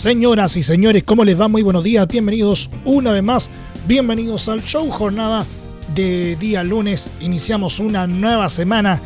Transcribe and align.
Señoras 0.00 0.56
y 0.56 0.62
señores, 0.62 1.02
¿cómo 1.02 1.26
les 1.26 1.38
va? 1.38 1.46
Muy 1.46 1.60
buenos 1.60 1.84
días, 1.84 2.08
bienvenidos 2.08 2.70
una 2.86 3.12
vez 3.12 3.22
más, 3.22 3.50
bienvenidos 3.86 4.48
al 4.48 4.64
show 4.64 4.88
jornada 4.88 5.44
de 5.94 6.36
día 6.36 6.64
lunes. 6.64 7.10
Iniciamos 7.20 7.80
una 7.80 8.06
nueva 8.06 8.48
semana 8.48 8.98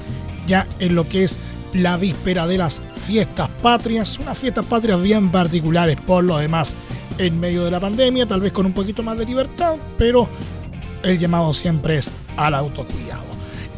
ya 0.46 0.68
en 0.78 0.94
lo 0.94 1.08
que 1.08 1.24
es 1.24 1.40
la 1.72 1.96
víspera 1.96 2.46
de 2.46 2.58
las 2.58 2.80
fiestas 2.94 3.50
patrias, 3.60 4.20
unas 4.20 4.38
fiestas 4.38 4.66
patrias 4.66 5.02
bien 5.02 5.32
particulares 5.32 5.98
por 6.00 6.22
lo 6.22 6.38
demás 6.38 6.76
en 7.18 7.40
medio 7.40 7.64
de 7.64 7.72
la 7.72 7.80
pandemia, 7.80 8.26
tal 8.26 8.42
vez 8.42 8.52
con 8.52 8.64
un 8.64 8.72
poquito 8.72 9.02
más 9.02 9.18
de 9.18 9.26
libertad, 9.26 9.74
pero 9.98 10.28
el 11.02 11.18
llamado 11.18 11.52
siempre 11.54 11.96
es 11.96 12.12
al 12.36 12.54
autocuidado. 12.54 13.24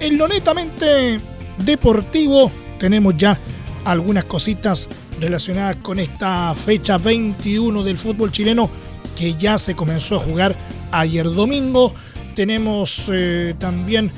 En 0.00 0.18
lo 0.18 0.28
netamente 0.28 1.18
deportivo 1.64 2.52
tenemos 2.78 3.16
ya 3.16 3.38
algunas 3.86 4.24
cositas 4.24 4.86
relacionadas 5.20 5.76
con 5.76 5.98
esta 5.98 6.54
fecha 6.54 6.98
21 6.98 7.82
del 7.82 7.96
fútbol 7.96 8.32
chileno 8.32 8.70
que 9.16 9.34
ya 9.34 9.58
se 9.58 9.74
comenzó 9.74 10.16
a 10.16 10.20
jugar 10.20 10.54
ayer 10.92 11.24
domingo. 11.24 11.94
Tenemos 12.34 13.04
eh, 13.12 13.54
también 13.58 14.10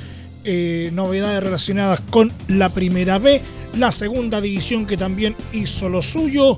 eh, 0.43 0.89
novedades 0.93 1.41
relacionadas 1.41 2.01
con 2.01 2.31
la 2.47 2.69
primera 2.69 3.17
B, 3.17 3.41
la 3.77 3.91
segunda 3.91 4.41
división 4.41 4.85
que 4.85 4.97
también 4.97 5.35
hizo 5.53 5.89
lo 5.89 6.01
suyo. 6.01 6.57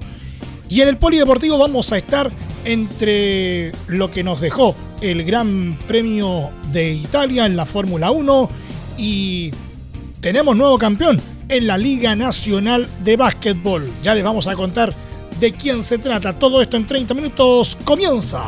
Y 0.69 0.81
en 0.81 0.87
el 0.87 0.97
polideportivo 0.97 1.57
vamos 1.57 1.91
a 1.91 1.97
estar 1.97 2.31
entre 2.65 3.71
lo 3.87 4.09
que 4.09 4.23
nos 4.23 4.39
dejó 4.41 4.75
el 5.01 5.23
Gran 5.23 5.77
Premio 5.87 6.49
de 6.71 6.93
Italia 6.93 7.45
en 7.45 7.57
la 7.57 7.65
Fórmula 7.65 8.11
1 8.11 8.49
y 8.97 9.51
tenemos 10.21 10.55
nuevo 10.55 10.77
campeón 10.77 11.19
en 11.51 11.67
la 11.67 11.77
Liga 11.77 12.15
Nacional 12.15 12.87
de 13.03 13.17
Básquetbol. 13.17 13.91
Ya 14.01 14.15
les 14.15 14.23
vamos 14.23 14.47
a 14.47 14.55
contar 14.55 14.93
de 15.39 15.51
quién 15.51 15.83
se 15.83 15.97
trata. 15.97 16.33
Todo 16.33 16.61
esto 16.61 16.77
en 16.77 16.87
30 16.87 17.13
minutos 17.13 17.77
comienza. 17.83 18.41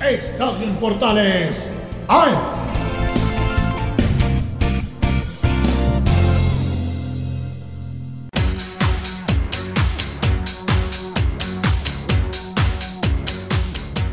Estadio 0.00 0.68
Portales. 0.78 1.74
¡Ay! 2.06 2.59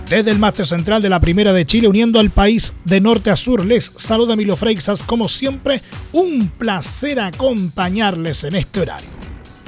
Desde 0.10 0.32
el 0.32 0.40
máster 0.40 0.66
central 0.66 1.02
de 1.02 1.10
la 1.10 1.20
Primera 1.20 1.52
de 1.52 1.66
Chile, 1.66 1.90
uniendo 1.90 2.22
al 2.22 2.30
país 2.30 2.74
de 2.86 3.02
norte 3.02 3.30
a 3.30 3.36
sur, 3.36 3.66
les 3.66 3.92
saluda 3.98 4.38
Milo 4.38 4.56
Freixas. 4.56 5.04
Como 5.04 5.28
siempre, 5.28 5.82
un 6.14 6.48
placer 6.48 7.20
acompañarles 7.20 8.46
en 8.46 8.56
este 8.56 8.80
horario. 8.80 9.10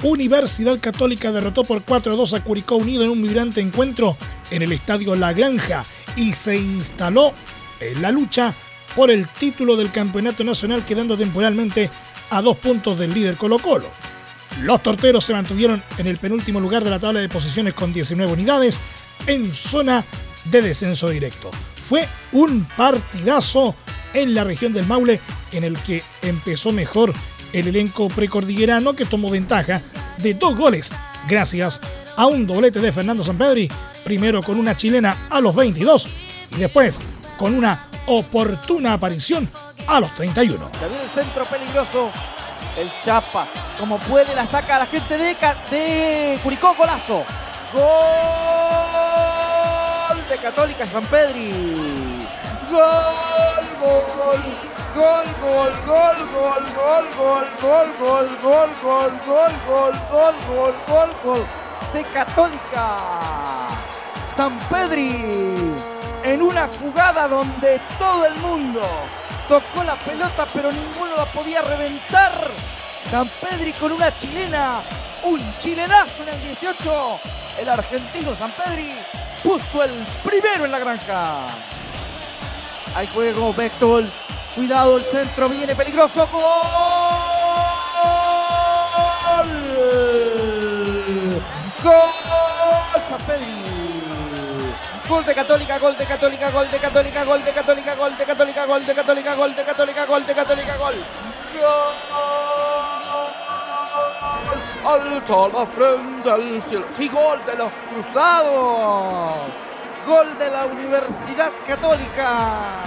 Universidad 0.02 0.80
Católica 0.80 1.34
derrotó 1.34 1.64
por 1.64 1.84
4-2 1.84 2.38
a 2.38 2.44
Curicó 2.46 2.78
Unido 2.78 3.04
en 3.04 3.10
un 3.10 3.22
vibrante 3.22 3.60
encuentro 3.60 4.16
en 4.50 4.62
el 4.62 4.72
estadio 4.72 5.14
La 5.14 5.34
Granja 5.34 5.84
y 6.16 6.32
se 6.32 6.56
instaló 6.56 7.34
en 7.82 8.02
la 8.02 8.10
lucha 8.10 8.54
por 8.96 9.12
el 9.12 9.28
título 9.28 9.76
del 9.76 9.92
campeonato 9.92 10.46
nacional, 10.46 10.86
quedando 10.86 11.18
temporalmente 11.18 11.90
a 12.30 12.42
dos 12.42 12.56
puntos 12.56 12.98
del 12.98 13.14
líder 13.14 13.36
Colo 13.36 13.60
Colo. 13.60 13.88
Los 14.64 14.82
torteros 14.82 15.26
se 15.26 15.34
mantuvieron 15.34 15.84
en 15.98 16.08
el 16.08 16.16
penúltimo 16.16 16.62
lugar 16.62 16.82
de 16.82 16.92
la 16.92 17.00
tabla 17.00 17.20
de 17.20 17.28
posiciones 17.28 17.74
con 17.74 17.92
19 17.92 18.32
unidades 18.32 18.80
en 19.28 19.54
zona 19.54 20.04
de 20.46 20.62
descenso 20.62 21.10
directo. 21.10 21.52
Fue 21.76 22.08
un 22.32 22.66
partidazo 22.78 23.76
en 24.14 24.34
la 24.34 24.44
región 24.44 24.74
del 24.74 24.86
Maule 24.86 25.20
en 25.52 25.64
el 25.64 25.78
que 25.80 26.02
empezó 26.22 26.72
mejor 26.72 27.14
el 27.54 27.68
elenco 27.68 28.08
precordillerano 28.10 28.96
que 28.96 29.06
tomó 29.06 29.30
ventaja 29.30 29.82
de 30.18 30.34
dos 30.34 30.56
goles 30.56 30.92
gracias 31.28 31.82
a 32.16 32.28
un 32.28 32.46
doblete 32.46 32.80
de 32.80 32.92
Fernando 32.92 33.24
Sampedri, 33.24 33.70
primero 34.04 34.44
con 34.44 34.60
una 34.60 34.76
chilena 34.76 35.28
a 35.30 35.40
los 35.40 35.56
22 35.56 36.10
y 36.52 36.56
después 36.58 37.02
con 37.38 37.56
una 37.56 37.88
oportuna 38.08 38.94
aparición 38.94 39.50
a 39.88 40.00
los 40.00 40.14
31. 40.16 40.72
Ya 40.80 40.88
viene 40.88 41.04
el 41.04 41.10
centro 41.10 41.46
peligroso, 41.46 42.10
el 42.78 42.90
Chapa, 43.04 43.48
como 43.78 43.98
puede 44.00 44.36
la 44.36 44.46
saca 44.46 44.80
la 44.80 44.86
gente 44.86 45.18
de, 45.18 45.36
de 45.72 46.40
Curicó, 46.44 46.76
golazo. 46.76 47.24
¡Gol! 47.74 48.79
Católica 50.42 50.86
San 50.86 51.04
Pedri. 51.06 51.50
Gol, 52.70 52.80
gol, 53.78 54.04
gol, 54.16 54.44
gol, 54.96 55.26
gol, 55.42 55.74
gol, 55.86 56.26
gol, 56.36 56.66
gol, 56.76 57.46
gol, 57.60 57.88
gol, 58.00 58.30
gol, 58.42 58.70
gol, 58.82 59.12
gol, 59.26 59.52
gol, 59.68 59.94
gol, 60.10 60.36
gol, 60.48 60.74
gol, 60.88 61.10
gol 61.24 61.48
de 61.94 62.04
Católica. 62.06 62.96
San 64.36 64.58
Pedri 64.70 65.74
en 66.24 66.42
una 66.42 66.68
jugada 66.68 67.28
donde 67.28 67.82
todo 67.98 68.26
el 68.26 68.36
mundo 68.38 68.82
tocó 69.50 69.84
la 69.84 69.96
pelota 69.96 70.46
pero 70.54 70.72
ninguno 70.72 71.18
la 71.18 71.26
podía 71.26 71.62
reventar. 71.64 72.34
San 73.12 73.28
Pedri 73.28 73.74
con 73.74 73.92
una 73.92 74.16
chilena, 74.16 74.82
un 75.24 75.58
chilenazo 75.58 76.24
en 76.24 76.30
el 76.30 76.42
18. 76.42 77.20
El 77.60 77.68
argentino 77.68 78.34
San 78.38 78.52
Pedri 78.52 78.90
puso 79.44 79.84
el 79.84 80.06
primero 80.24 80.66
en 80.66 80.72
la 80.72 80.80
granja. 80.80 81.46
Hay 82.96 83.08
juego, 83.08 83.54
Vector. 83.54 84.04
Cuidado, 84.56 84.98
el 84.98 85.04
centro 85.04 85.50
viene 85.50 85.76
peligroso. 85.76 86.28
¡Gol! 86.28 86.44
¡Gol! 91.84 92.20
San 93.10 93.20
Gol 95.08 95.26
de 95.26 95.34
Católica, 95.34 95.80
gol 95.80 95.98
de 95.98 96.06
Católica, 96.06 96.52
gol 96.52 96.70
de 96.70 96.78
Católica, 96.78 97.24
gol 97.24 97.44
de 97.44 97.52
Católica, 97.52 97.96
gol 97.96 98.16
de 98.16 98.26
Católica, 98.26 98.66
gol 98.66 98.86
de 98.86 98.94
Católica, 98.94 99.36
gol 99.36 99.56
de 99.56 99.64
Católica, 99.66 100.06
gol 100.06 100.26
de 100.26 100.36
Católica, 100.36 100.78
gol. 100.78 100.96
Alza 104.86 105.48
la 105.50 105.66
frente 105.66 106.30
al 106.30 106.64
cielo. 106.70 106.86
Sí, 106.98 107.10
gol 107.10 107.40
de 107.46 107.56
los 107.56 107.72
cruzados. 107.92 109.54
Gol 110.08 110.40
de 110.40 110.50
la 110.50 110.66
Universidad 110.66 111.52
Católica. 111.68 112.84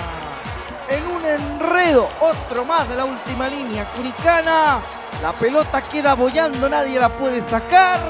En 0.88 1.06
un 1.06 1.24
enredo, 1.24 2.08
otro 2.20 2.64
más 2.64 2.88
de 2.88 2.96
la 2.96 3.04
última 3.04 3.48
línea 3.48 3.84
curicana. 3.92 4.80
La 5.22 5.32
pelota 5.32 5.82
queda 5.82 6.14
bollando, 6.14 6.68
nadie 6.68 6.98
la 6.98 7.10
puede 7.10 7.42
sacar. 7.42 8.00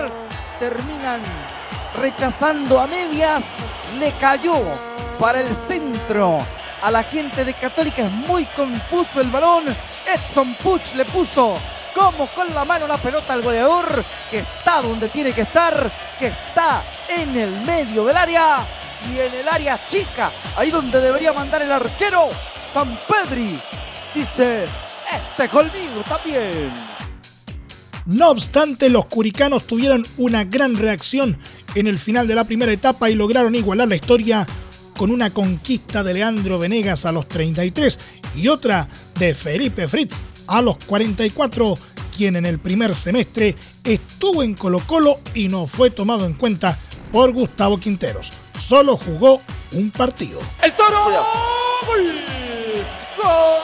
Terminan 0.61 1.23
rechazando 2.01 2.79
a 2.79 2.87
medias. 2.87 3.45
Le 3.99 4.13
cayó 4.13 4.55
para 5.19 5.41
el 5.41 5.55
centro 5.55 6.39
a 6.83 6.91
la 6.91 7.03
gente 7.03 7.45
de 7.45 7.53
Católica. 7.53 8.03
Es 8.03 8.13
muy 8.13 8.45
confuso 8.47 9.21
el 9.21 9.31
balón. 9.31 9.65
Edson 10.07 10.55
Puch 10.55 10.95
le 10.95 11.05
puso 11.05 11.55
como 11.95 12.27
con 12.29 12.53
la 12.55 12.65
mano 12.65 12.87
la 12.87 12.99
pelota 12.99 13.33
al 13.33 13.43
goleador, 13.43 14.05
que 14.31 14.41
está 14.41 14.83
donde 14.83 15.09
tiene 15.09 15.33
que 15.33 15.43
estar, 15.43 15.91
que 16.19 16.29
está 16.29 16.83
en 17.09 17.37
el 17.37 17.51
medio 17.63 18.05
del 18.05 18.17
área 18.17 18.59
y 19.11 19.19
en 19.19 19.35
el 19.35 19.49
área 19.49 19.79
chica, 19.89 20.31
ahí 20.57 20.71
donde 20.71 21.01
debería 21.01 21.33
mandar 21.33 21.63
el 21.63 21.73
arquero, 21.73 22.29
San 22.73 22.99
Pedri. 23.09 23.59
Dice, 24.15 24.65
este 25.13 25.49
conmigo 25.49 26.03
también. 26.09 26.73
No 28.07 28.31
obstante, 28.31 28.89
los 28.89 29.07
curicanos 29.07 29.67
tuvieron 29.67 30.05
una 30.17 30.45
gran 30.45 30.75
reacción 30.75 31.39
en 31.75 31.87
el 31.87 31.99
final 31.99 32.27
de 32.27 32.35
la 32.35 32.45
primera 32.45 32.73
etapa 32.73 33.11
y 33.11 33.15
lograron 33.15 33.55
igualar 33.55 33.89
la 33.89 33.95
historia 33.95 34.47
con 34.97 35.11
una 35.11 35.31
conquista 35.31 36.03
de 36.03 36.15
Leandro 36.15 36.59
Venegas 36.59 37.07
a 37.07 37.13
los 37.13 37.29
33 37.29 37.99
y 38.37 38.49
otra 38.49 38.89
de 39.19 39.35
Felipe 39.35 39.89
Fritz 39.89 40.23
a 40.47 40.63
los 40.63 40.77
44, 40.79 41.79
quien 42.17 42.37
en 42.37 42.47
el 42.47 42.59
primer 42.59 42.95
semestre 42.95 43.57
estuvo 43.85 44.43
en 44.43 44.55
Colo 44.55 44.81
Colo 44.87 45.19
y 45.35 45.49
no 45.49 45.67
fue 45.67 45.91
tomado 45.91 46.27
en 46.27 46.35
cuenta 46.35 46.79
por 47.11 47.33
Gustavo 47.33 47.79
Quinteros. 47.79 48.33
Solo 48.59 48.97
jugó 48.97 49.41
un 49.73 49.91
partido. 49.91 50.41
¡El 50.63 50.73
toro! 50.75 51.05
¡Gol! 51.05 52.05
¡Gol! 53.17 53.63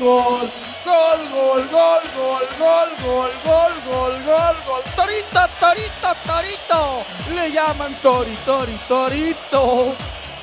¡Gol! 0.00 0.50
Gol, 0.88 1.18
gol, 1.32 1.68
gol, 1.70 2.02
gol, 2.16 2.48
gol, 2.58 2.90
gol, 3.04 3.32
gol, 3.44 3.72
gol, 3.86 4.24
gol, 4.24 4.56
gol. 4.66 4.82
Torito, 4.96 5.40
torito, 5.60 6.10
torito. 6.24 7.04
Le 7.34 7.50
llaman 7.50 7.94
tori, 8.00 8.36
tori, 8.44 8.78
torito. 8.86 9.94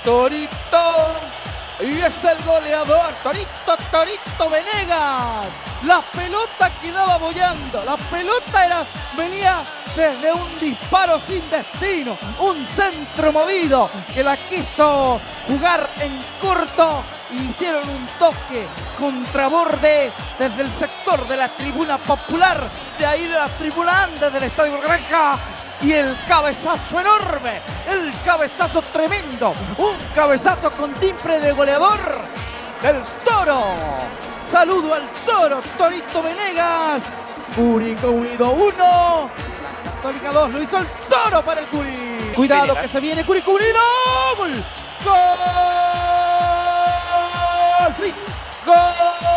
Torito. 0.06 1.16
Y 1.80 2.00
es 2.00 2.24
el 2.24 2.42
goleador, 2.44 3.12
Torito, 3.24 3.76
Torito 3.92 4.50
Venegas. 4.50 5.48
La 5.84 6.02
pelota 6.02 6.72
quedaba 6.80 7.18
bollando. 7.18 7.84
La 7.84 7.98
pelota 7.98 8.66
era, 8.66 8.86
venía 9.18 9.64
desde 9.96 10.32
un 10.32 10.56
disparo 10.58 11.20
sin 11.28 11.50
destino. 11.50 12.16
Un 12.40 12.66
centro 12.68 13.34
movido 13.34 13.90
que 14.14 14.24
la 14.24 14.38
quiso 14.38 15.20
jugar 15.48 15.90
en 16.00 16.20
corto. 16.40 17.04
Y 17.32 17.50
hicieron 17.50 17.90
un 17.90 18.06
toque 18.20 18.68
contraborde 19.00 20.12
desde 20.38 20.62
el 20.62 20.74
sector 20.76 21.28
de 21.28 21.36
la 21.36 21.50
tribuna 21.50 21.98
popular. 21.98 22.64
De 23.00 23.06
ahí 23.08 23.28
de 23.28 23.36
la 23.36 23.48
tribuna 23.58 24.04
antes 24.04 24.32
del 24.32 24.44
Estadio 24.44 24.80
Granja 24.80 25.55
y 25.86 25.94
el 25.94 26.18
cabezazo 26.28 27.00
enorme, 27.00 27.62
el 27.88 28.12
cabezazo 28.24 28.82
tremendo, 28.82 29.54
un 29.78 29.96
cabezazo 30.16 30.72
con 30.72 30.92
timbre 30.94 31.40
de 31.40 31.52
goleador 31.52 32.00
del 32.82 33.04
toro. 33.24 33.76
Saludo 34.42 34.96
al 34.96 35.08
toro, 35.26 35.60
Torito 35.78 36.24
Venegas. 36.24 37.04
Curico 37.56 38.10
Unido 38.10 38.52
1, 38.52 39.30
Católica 39.84 40.32
2, 40.32 40.50
lo 40.52 40.62
hizo 40.64 40.78
el 40.80 40.88
toro 41.08 41.46
para 41.46 41.62
el 41.62 41.68
Curi. 41.68 42.32
Cuidado 42.36 42.74
que 42.82 42.88
se 42.88 43.00
viene 43.00 43.24
Curico 43.24 43.52
Unido. 43.52 43.80
Gol. 44.38 44.64
Gol. 45.04 45.14
Fritz. 47.96 48.16
Gol. 48.66 49.35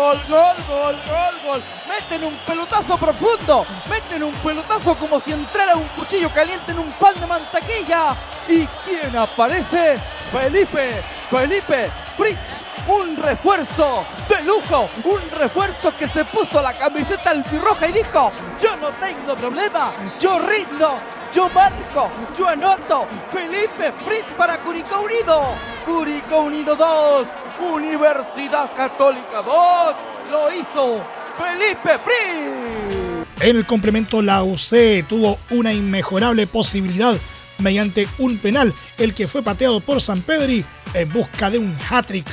Gol, 0.00 0.18
gol, 0.28 0.56
gol, 0.66 0.96
gol, 1.06 1.34
gol. 1.44 1.62
Meten 1.86 2.24
un 2.24 2.34
pelotazo 2.46 2.96
profundo, 2.96 3.64
meten 3.88 4.22
un 4.22 4.32
pelotazo 4.32 4.96
como 4.96 5.20
si 5.20 5.32
entrara 5.32 5.76
un 5.76 5.88
cuchillo 5.88 6.30
caliente 6.30 6.72
en 6.72 6.78
un 6.78 6.90
pan 6.92 7.14
de 7.20 7.26
mantequilla. 7.26 8.16
¿Y 8.48 8.66
quién 8.84 9.14
aparece? 9.16 9.98
Felipe, 10.32 11.02
Felipe, 11.28 11.90
Fritz, 12.16 12.62
un 12.88 13.16
refuerzo 13.16 14.04
de 14.28 14.42
lujo, 14.42 14.86
un 15.04 15.30
refuerzo 15.38 15.94
que 15.96 16.08
se 16.08 16.24
puso 16.24 16.62
la 16.62 16.72
camiseta 16.72 17.30
albirroja 17.30 17.88
y 17.88 17.92
dijo, 17.92 18.32
yo 18.60 18.76
no 18.76 18.90
tengo 18.92 19.36
problema, 19.36 19.92
yo 20.18 20.38
rindo, 20.38 20.98
yo 21.32 21.48
marco, 21.50 22.08
yo 22.38 22.48
anoto, 22.48 23.06
Felipe 23.28 23.92
Fritz 24.06 24.32
para 24.36 24.58
Curicó 24.58 25.00
Unido, 25.02 25.42
Curicó 25.84 26.40
Unido 26.42 26.76
2, 26.76 27.26
Universidad 27.60 28.74
Católica 28.74 29.42
2, 29.44 29.94
lo 30.30 30.52
hizo 30.52 31.04
Felipe 31.36 31.98
Fritz. 32.04 33.40
En 33.40 33.56
el 33.56 33.66
complemento 33.66 34.22
la 34.22 34.42
UC 34.42 35.06
tuvo 35.08 35.38
una 35.50 35.72
inmejorable 35.72 36.46
posibilidad 36.46 37.16
mediante 37.58 38.08
un 38.18 38.38
penal, 38.38 38.74
el 38.98 39.14
que 39.14 39.28
fue 39.28 39.42
pateado 39.42 39.80
por 39.80 40.00
San 40.00 40.22
Pedri 40.22 40.64
en 40.94 41.12
busca 41.12 41.50
de 41.50 41.58
un 41.58 41.76
hat-trick, 41.90 42.26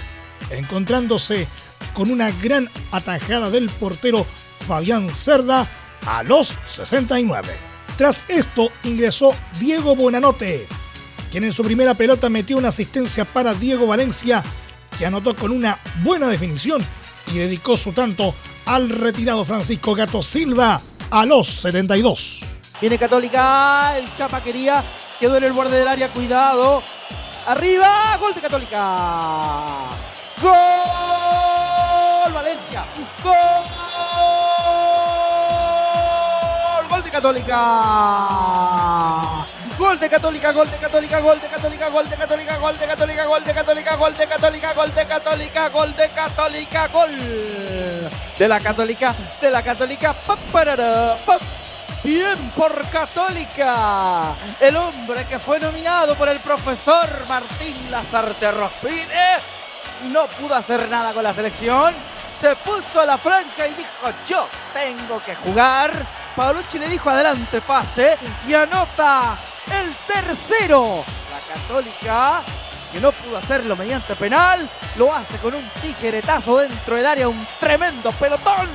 encontrándose 0.51 1.47
con 1.93 2.11
una 2.11 2.31
gran 2.41 2.69
atajada 2.91 3.49
del 3.49 3.69
portero 3.69 4.25
Fabián 4.67 5.09
Cerda 5.09 5.67
a 6.05 6.23
los 6.23 6.55
69. 6.65 7.49
Tras 7.97 8.23
esto 8.27 8.69
ingresó 8.83 9.35
Diego 9.59 9.95
Bonanote, 9.95 10.67
quien 11.31 11.43
en 11.43 11.53
su 11.53 11.63
primera 11.63 11.93
pelota 11.93 12.29
metió 12.29 12.57
una 12.57 12.67
asistencia 12.69 13.25
para 13.25 13.53
Diego 13.53 13.87
Valencia, 13.87 14.43
que 14.97 15.05
anotó 15.05 15.35
con 15.35 15.51
una 15.51 15.79
buena 16.03 16.27
definición 16.27 16.85
y 17.31 17.37
dedicó 17.37 17.77
su 17.77 17.93
tanto 17.93 18.33
al 18.65 18.89
retirado 18.89 19.45
Francisco 19.45 19.93
Gato 19.95 20.21
Silva 20.23 20.81
a 21.09 21.25
los 21.25 21.47
72. 21.47 22.41
Viene 22.81 22.99
Católica, 22.99 23.97
el 23.97 24.13
Chapa 24.15 24.43
quería, 24.43 24.83
quedó 25.19 25.37
en 25.37 25.43
el 25.45 25.53
borde 25.53 25.79
del 25.79 25.87
área, 25.87 26.11
cuidado. 26.11 26.83
Arriba, 27.47 28.17
gol 28.19 28.33
de 28.33 28.41
Católica. 28.41 29.63
Gol 30.41 30.51
Valencia. 32.33 32.85
Gol. 33.23 33.33
Gol 36.89 37.03
de 37.03 37.09
Católica. 37.09 37.57
Gol 39.77 39.99
de 39.99 40.09
Católica, 40.09 40.51
gol 40.51 40.69
de 40.71 40.77
Católica, 40.77 41.19
gol 41.19 41.39
de 41.39 41.47
Católica, 41.47 41.89
gol 41.89 42.09
de 42.09 42.17
Católica, 42.17 42.57
gol 42.57 42.77
de 42.77 42.87
Católica, 42.87 43.25
gol 43.25 43.43
de 43.43 43.53
Católica, 43.53 43.95
gol 43.95 44.13
de 44.15 44.27
Católica, 44.27 44.73
gol 44.73 44.93
de 44.95 45.05
Católica, 45.05 45.69
gol 45.69 45.95
de 45.95 46.09
Católica, 46.09 46.87
gol 46.87 47.17
de 48.39 48.47
la 48.47 48.59
Católica, 48.59 49.15
de 49.39 49.51
la 49.51 49.61
Católica, 49.61 50.15
Bien 52.03 52.51
por 52.55 52.87
Católica, 52.89 54.35
el 54.59 54.75
hombre 54.77 55.25
que 55.25 55.39
fue 55.39 55.59
nominado 55.59 56.15
por 56.15 56.29
el 56.29 56.39
profesor 56.39 57.27
Martín 57.27 57.91
Lazarte 57.91 58.51
Rospine 58.51 59.37
no 60.11 60.27
pudo 60.27 60.55
hacer 60.55 60.89
nada 60.89 61.13
con 61.13 61.23
la 61.23 61.33
selección. 61.33 61.93
Se 62.31 62.55
puso 62.57 63.01
a 63.01 63.05
la 63.05 63.17
franca 63.17 63.67
y 63.67 63.73
dijo, 63.73 64.11
yo 64.27 64.47
tengo 64.73 65.21
que 65.23 65.35
jugar. 65.35 65.91
Paolucci 66.35 66.77
le 66.77 66.87
dijo, 66.87 67.09
adelante, 67.09 67.61
pase. 67.61 68.17
Y 68.47 68.53
anota 68.53 69.39
el 69.71 69.93
tercero. 70.07 71.03
La 71.29 71.53
Católica, 71.53 72.43
que 72.91 72.99
no 72.99 73.11
pudo 73.11 73.37
hacerlo 73.37 73.75
mediante 73.75 74.15
penal, 74.15 74.69
lo 74.95 75.13
hace 75.13 75.37
con 75.37 75.53
un 75.53 75.69
tijeretazo 75.81 76.57
dentro 76.57 76.95
del 76.95 77.05
área, 77.05 77.27
un 77.27 77.47
tremendo 77.59 78.11
pelotón. 78.11 78.69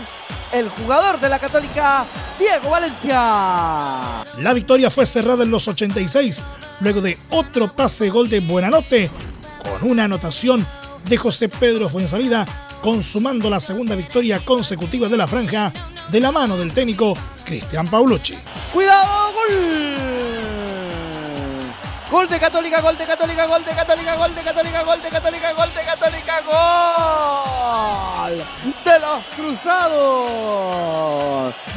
El 0.52 0.68
jugador 0.68 1.18
de 1.18 1.28
la 1.30 1.38
Católica, 1.38 2.04
Diego 2.38 2.70
Valencia. 2.70 4.22
La 4.38 4.52
victoria 4.52 4.90
fue 4.90 5.06
cerrada 5.06 5.44
en 5.44 5.50
los 5.50 5.66
86, 5.66 6.42
luego 6.80 7.00
de 7.00 7.18
otro 7.30 7.72
pase 7.72 8.10
gol 8.10 8.28
de 8.28 8.40
Buenanote, 8.40 9.10
con 9.62 9.90
una 9.90 10.04
anotación 10.04 10.66
de 11.04 11.16
José 11.16 11.48
Pedro 11.48 11.88
Fuensalida, 11.88 12.46
consumando 12.82 13.48
la 13.48 13.60
segunda 13.60 13.94
victoria 13.94 14.40
consecutiva 14.44 15.08
de 15.08 15.16
la 15.16 15.26
franja 15.26 15.72
de 16.10 16.20
la 16.20 16.32
mano 16.32 16.56
del 16.56 16.72
técnico 16.72 17.16
Cristian 17.44 17.86
Paulucci. 17.86 18.36
¡Cuidado! 18.72 19.32
¡Gol! 19.32 20.11
Gol 22.12 22.28
de 22.28 22.38
Católica, 22.38 22.80
gol 22.82 22.98
de 22.98 23.06
Católica, 23.06 23.46
gol 23.46 23.64
de 23.64 23.72
Católica, 23.72 24.14
gol 24.16 24.34
de 24.34 24.42
Católica, 24.42 24.82
gol 24.82 25.00
de 25.00 25.08
Católica, 25.08 25.52
gol 25.54 25.72
de 25.72 25.80
Católica, 25.80 26.42
gol 26.42 26.52
de 28.84 28.98
los 28.98 29.24
cruzados. 29.34 30.74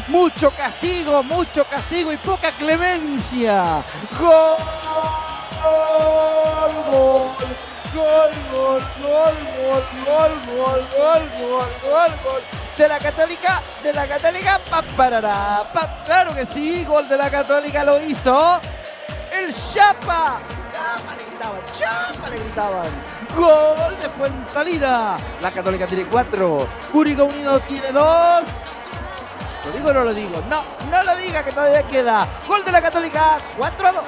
Mucho 0.10 0.51
castigo, 0.51 1.24
mucho 1.24 1.63
castigo 1.63 2.12
y 2.12 2.17
poca 2.17 2.51
clemencia. 2.51 3.86
Gol, 4.19 4.57
gol, 5.63 6.74
gol, 6.91 7.31
gol, 7.93 8.31
gol, 8.51 8.91
gol, 9.01 9.31
gol, 10.05 10.33
gol, 10.98 10.98
gol, 10.98 11.29
gol, 11.81 12.12
gol. 12.25 12.41
De 12.75 12.89
la 12.89 13.00
Católica, 13.00 13.63
de 13.81 13.93
la 13.93 14.05
Católica, 14.05 14.60
pa, 14.69 14.81
parará, 14.81 15.63
pa, 15.74 16.03
claro 16.03 16.36
que 16.36 16.45
sí, 16.45 16.83
gol 16.83 17.07
de 17.07 17.15
la 17.15 17.29
Católica 17.29 17.86
lo 17.86 18.01
hizo 18.01 18.60
el 19.39 19.54
Chapa. 19.54 20.39
Chapa 20.72 21.15
le 21.18 21.25
gritaban, 21.25 21.62
Chapa 21.77 22.30
le 22.30 22.38
gritaban. 22.38 22.88
Gol 23.36 23.98
de 24.01 24.10
Fuensalida. 24.10 25.18
La 25.42 25.51
Católica 25.51 25.86
tiene 25.86 26.06
cuatro. 26.06 26.68
Curicó 26.92 27.25
Unido 27.25 27.60
tiene 27.62 27.92
dos. 27.92 28.44
¿Lo 29.65 29.72
digo 29.72 29.89
o 29.89 29.94
no 29.94 30.04
lo 30.04 30.13
digo? 30.13 30.44
No, 30.50 30.63
no 30.92 31.04
lo 31.04 31.15
diga 31.18 31.44
que 31.44 31.51
todavía 31.51 31.84
queda. 31.84 32.27
Gol 32.48 32.63
de 32.63 32.72
la 32.72 32.82
Católica, 32.82 33.38
4 33.58 33.88
a 33.88 33.92
2. 33.92 34.04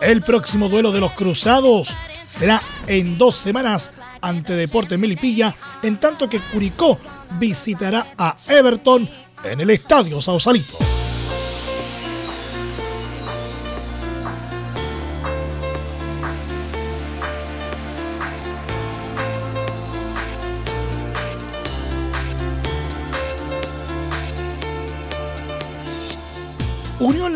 El 0.00 0.22
próximo 0.22 0.68
duelo 0.68 0.90
de 0.90 1.00
los 1.00 1.12
Cruzados 1.12 1.94
será 2.24 2.60
en 2.86 3.18
dos 3.18 3.36
semanas 3.36 3.92
ante 4.20 4.54
Deportes 4.54 4.98
Melipilla, 4.98 5.54
en 5.82 6.00
tanto 6.00 6.28
que 6.28 6.40
Curicó 6.40 6.98
visitará 7.38 8.14
a 8.16 8.36
Everton 8.48 9.08
en 9.44 9.60
el 9.60 9.70
Estadio 9.70 10.20
Sausalito. 10.22 10.91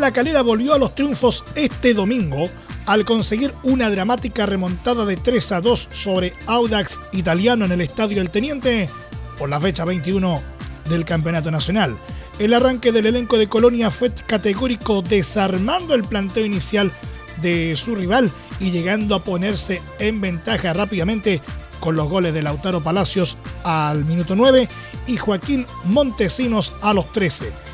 La 0.06 0.12
Calera 0.12 0.42
volvió 0.42 0.72
a 0.72 0.78
los 0.78 0.94
triunfos 0.94 1.42
este 1.56 1.92
domingo 1.92 2.48
al 2.84 3.04
conseguir 3.04 3.52
una 3.64 3.90
dramática 3.90 4.46
remontada 4.46 5.04
de 5.04 5.16
3 5.16 5.50
a 5.50 5.60
2 5.60 5.88
sobre 5.90 6.32
Audax 6.46 7.00
Italiano 7.10 7.64
en 7.64 7.72
el 7.72 7.80
Estadio 7.80 8.22
El 8.22 8.30
Teniente 8.30 8.88
por 9.36 9.48
la 9.48 9.58
fecha 9.58 9.84
21 9.84 10.40
del 10.88 11.04
Campeonato 11.04 11.50
Nacional. 11.50 11.96
El 12.38 12.54
arranque 12.54 12.92
del 12.92 13.06
elenco 13.06 13.36
de 13.36 13.48
Colonia 13.48 13.90
fue 13.90 14.12
categórico 14.12 15.02
desarmando 15.02 15.92
el 15.94 16.04
planteo 16.04 16.44
inicial 16.44 16.92
de 17.42 17.74
su 17.74 17.96
rival 17.96 18.30
y 18.60 18.70
llegando 18.70 19.16
a 19.16 19.24
ponerse 19.24 19.82
en 19.98 20.20
ventaja 20.20 20.72
rápidamente 20.72 21.42
con 21.80 21.96
los 21.96 22.08
goles 22.08 22.32
de 22.32 22.44
Lautaro 22.44 22.80
Palacios 22.80 23.36
al 23.64 24.04
minuto 24.04 24.36
9 24.36 24.68
y 25.08 25.16
Joaquín 25.16 25.66
Montesinos 25.82 26.74
a 26.82 26.94
los 26.94 27.10
13. 27.10 27.66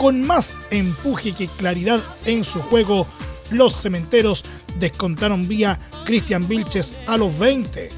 Con 0.00 0.22
más 0.22 0.54
empuje 0.70 1.32
que 1.32 1.46
claridad 1.46 2.00
en 2.24 2.42
su 2.42 2.62
juego, 2.62 3.06
los 3.50 3.82
cementeros 3.82 4.42
descontaron 4.78 5.46
vía 5.46 5.78
Cristian 6.06 6.48
Vilches 6.48 6.96
a 7.06 7.18
los 7.18 7.38
20 7.38 7.90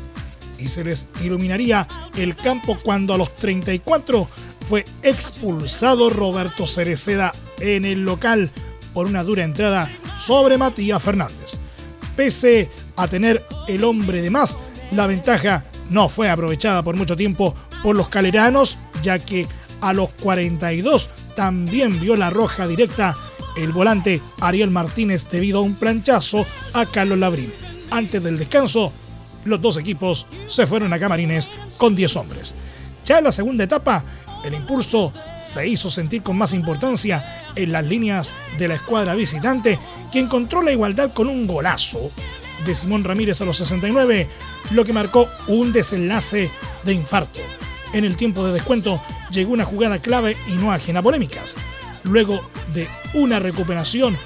y 0.58 0.66
se 0.66 0.82
les 0.82 1.06
iluminaría 1.22 1.86
el 2.16 2.34
campo 2.34 2.76
cuando 2.82 3.14
a 3.14 3.18
los 3.18 3.32
34 3.36 4.28
fue 4.68 4.84
expulsado 5.04 6.10
Roberto 6.10 6.66
Cereceda 6.66 7.30
en 7.60 7.84
el 7.84 8.04
local 8.04 8.50
por 8.92 9.06
una 9.06 9.22
dura 9.22 9.44
entrada 9.44 9.88
sobre 10.18 10.58
Matías 10.58 11.00
Fernández. 11.00 11.60
Pese 12.16 12.68
a 12.96 13.06
tener 13.06 13.44
el 13.68 13.84
hombre 13.84 14.22
de 14.22 14.30
más, 14.30 14.58
la 14.90 15.06
ventaja 15.06 15.66
no 15.88 16.08
fue 16.08 16.28
aprovechada 16.28 16.82
por 16.82 16.96
mucho 16.96 17.16
tiempo 17.16 17.54
por 17.80 17.94
los 17.94 18.08
caleranos, 18.08 18.76
ya 19.04 19.20
que 19.20 19.46
a 19.80 19.92
los 19.92 20.10
42 20.20 21.08
también 21.34 22.00
vio 22.00 22.16
la 22.16 22.30
roja 22.30 22.66
directa 22.66 23.14
el 23.56 23.72
volante 23.72 24.20
Ariel 24.40 24.70
Martínez 24.70 25.28
debido 25.30 25.58
a 25.58 25.62
un 25.62 25.74
planchazo 25.74 26.46
a 26.72 26.86
Carlos 26.86 27.18
Labrín. 27.18 27.52
Antes 27.90 28.22
del 28.22 28.38
descanso, 28.38 28.92
los 29.44 29.60
dos 29.60 29.76
equipos 29.76 30.26
se 30.48 30.66
fueron 30.66 30.92
a 30.92 30.98
camarines 30.98 31.50
con 31.76 31.94
10 31.94 32.16
hombres. 32.16 32.54
Ya 33.04 33.18
en 33.18 33.24
la 33.24 33.32
segunda 33.32 33.64
etapa, 33.64 34.04
el 34.44 34.54
impulso 34.54 35.12
se 35.44 35.66
hizo 35.68 35.90
sentir 35.90 36.22
con 36.22 36.38
más 36.38 36.52
importancia 36.52 37.44
en 37.54 37.72
las 37.72 37.84
líneas 37.84 38.34
de 38.58 38.68
la 38.68 38.74
escuadra 38.74 39.14
visitante, 39.14 39.78
que 40.10 40.20
encontró 40.20 40.62
la 40.62 40.72
igualdad 40.72 41.12
con 41.12 41.28
un 41.28 41.46
golazo 41.46 42.10
de 42.64 42.74
Simón 42.74 43.04
Ramírez 43.04 43.40
a 43.40 43.44
los 43.44 43.56
69, 43.56 44.28
lo 44.70 44.84
que 44.84 44.92
marcó 44.92 45.28
un 45.48 45.72
desenlace 45.72 46.50
de 46.84 46.92
infarto. 46.92 47.40
En 47.92 48.04
el 48.04 48.16
tiempo 48.16 48.44
de 48.44 48.52
descuento 48.52 49.00
llegó 49.30 49.52
una 49.52 49.64
jugada 49.64 49.98
clave 49.98 50.36
y 50.48 50.52
no 50.52 50.72
ajena 50.72 51.00
a 51.00 51.02
polémicas. 51.02 51.56
Luego 52.04 52.40
de 52.72 52.88
una 53.14 53.38
recuperación 53.38 54.16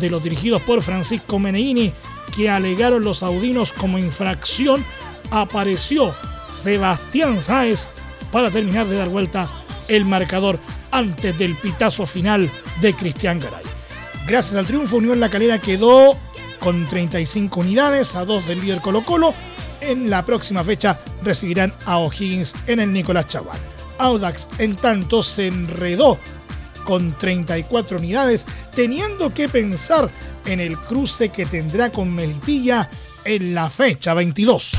de 0.00 0.10
los 0.10 0.22
dirigidos 0.22 0.62
por 0.62 0.82
Francisco 0.82 1.38
Meneini, 1.38 1.92
que 2.34 2.48
alegaron 2.48 3.04
los 3.04 3.18
saudinos 3.18 3.72
como 3.72 3.98
infracción, 3.98 4.84
apareció 5.30 6.14
Sebastián 6.48 7.42
Sáez 7.42 7.88
para 8.32 8.50
terminar 8.50 8.86
de 8.86 8.96
dar 8.96 9.08
vuelta 9.08 9.46
el 9.88 10.04
marcador 10.04 10.58
antes 10.90 11.36
del 11.38 11.56
pitazo 11.56 12.06
final 12.06 12.50
de 12.80 12.92
Cristian 12.94 13.38
Garay. 13.38 13.64
Gracias 14.26 14.56
al 14.56 14.66
triunfo, 14.66 14.96
Unión 14.96 15.20
La 15.20 15.28
Calera 15.28 15.58
quedó 15.58 16.16
con 16.60 16.84
35 16.84 17.60
unidades 17.60 18.14
a 18.14 18.24
dos 18.24 18.46
del 18.46 18.60
líder 18.60 18.80
Colo 18.80 19.02
Colo. 19.04 19.34
En 19.80 20.10
la 20.10 20.24
próxima 20.24 20.62
fecha 20.62 20.98
recibirán 21.22 21.72
a 21.86 21.98
O'Higgins 21.98 22.54
en 22.66 22.80
el 22.80 22.92
Nicolás 22.92 23.26
Chaval. 23.28 23.58
Audax, 23.98 24.48
en 24.58 24.76
tanto, 24.76 25.22
se 25.22 25.46
enredó 25.46 26.18
con 26.84 27.12
34 27.12 27.98
unidades, 27.98 28.46
teniendo 28.74 29.32
que 29.32 29.48
pensar 29.48 30.10
en 30.46 30.60
el 30.60 30.76
cruce 30.76 31.28
que 31.28 31.46
tendrá 31.46 31.90
con 31.90 32.14
Melipilla 32.14 32.88
en 33.24 33.54
la 33.54 33.68
fecha 33.70 34.14
22. 34.14 34.72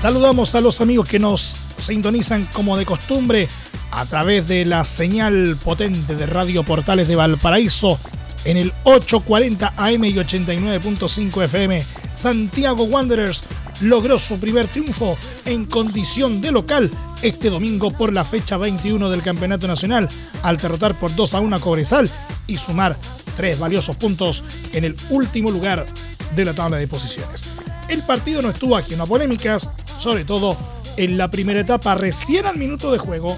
Saludamos 0.00 0.54
a 0.54 0.60
los 0.60 0.80
amigos 0.80 1.06
que 1.08 1.18
nos 1.18 1.56
sintonizan 1.76 2.46
como 2.52 2.76
de 2.76 2.86
costumbre 2.86 3.48
a 3.90 4.06
través 4.06 4.48
de 4.48 4.64
la 4.64 4.84
señal 4.84 5.56
potente 5.62 6.14
de 6.14 6.26
Radio 6.26 6.62
Portales 6.62 7.08
de 7.08 7.16
Valparaíso 7.16 7.98
en 8.44 8.56
el 8.56 8.72
840 8.84 9.74
AM 9.76 10.04
y 10.04 10.14
89.5 10.14 11.44
FM. 11.44 11.82
Santiago 12.14 12.84
Wanderers 12.84 13.44
logró 13.82 14.18
su 14.18 14.38
primer 14.38 14.66
triunfo 14.66 15.16
en 15.44 15.66
condición 15.66 16.40
de 16.40 16.52
local 16.52 16.90
este 17.22 17.50
domingo 17.50 17.90
por 17.90 18.12
la 18.12 18.24
fecha 18.24 18.56
21 18.56 19.08
del 19.10 19.22
Campeonato 19.22 19.66
Nacional 19.66 20.08
al 20.42 20.56
derrotar 20.56 20.98
por 20.98 21.14
2 21.14 21.34
a 21.34 21.40
1 21.40 21.56
a 21.56 21.60
Cobresal 21.60 22.10
y 22.46 22.56
sumar 22.56 22.96
tres 23.36 23.58
valiosos 23.58 23.96
puntos 23.96 24.44
en 24.72 24.84
el 24.84 24.96
último 25.10 25.50
lugar 25.50 25.86
de 26.34 26.44
la 26.44 26.54
tabla 26.54 26.76
de 26.76 26.88
posiciones. 26.88 27.44
El 27.88 28.02
partido 28.02 28.40
no 28.42 28.50
estuvo 28.50 28.76
ajeno 28.76 29.04
a 29.04 29.06
polémicas, 29.06 29.68
sobre 29.98 30.24
todo 30.24 30.56
en 30.96 31.16
la 31.16 31.28
primera 31.28 31.60
etapa, 31.60 31.94
recién 31.94 32.46
al 32.46 32.56
minuto 32.56 32.92
de 32.92 32.98
juego, 32.98 33.36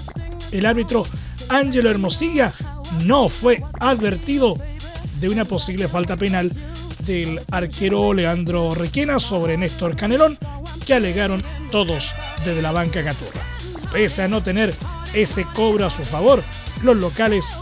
el 0.51 0.65
árbitro 0.65 1.05
Ángelo 1.49 1.89
Hermosilla 1.89 2.53
no 3.05 3.29
fue 3.29 3.61
advertido 3.79 4.55
de 5.23 5.29
una 5.29 5.45
posible 5.45 5.87
falta 5.87 6.17
penal 6.17 6.51
del 7.05 7.39
arquero 7.49 8.13
Leandro 8.13 8.71
Requena 8.75 9.19
sobre 9.19 9.55
Néstor 9.55 9.95
Canelón, 9.95 10.37
que 10.85 10.93
alegaron 10.93 11.41
todos 11.71 12.11
desde 12.43 12.61
la 12.61 12.73
banca 12.73 13.01
Caturra. 13.05 13.39
Pese 13.89 14.23
a 14.23 14.27
no 14.27 14.43
tener 14.43 14.75
ese 15.13 15.45
cobro 15.45 15.85
a 15.85 15.89
su 15.89 16.03
favor, 16.03 16.43
los 16.83 16.97
locales 16.97 17.53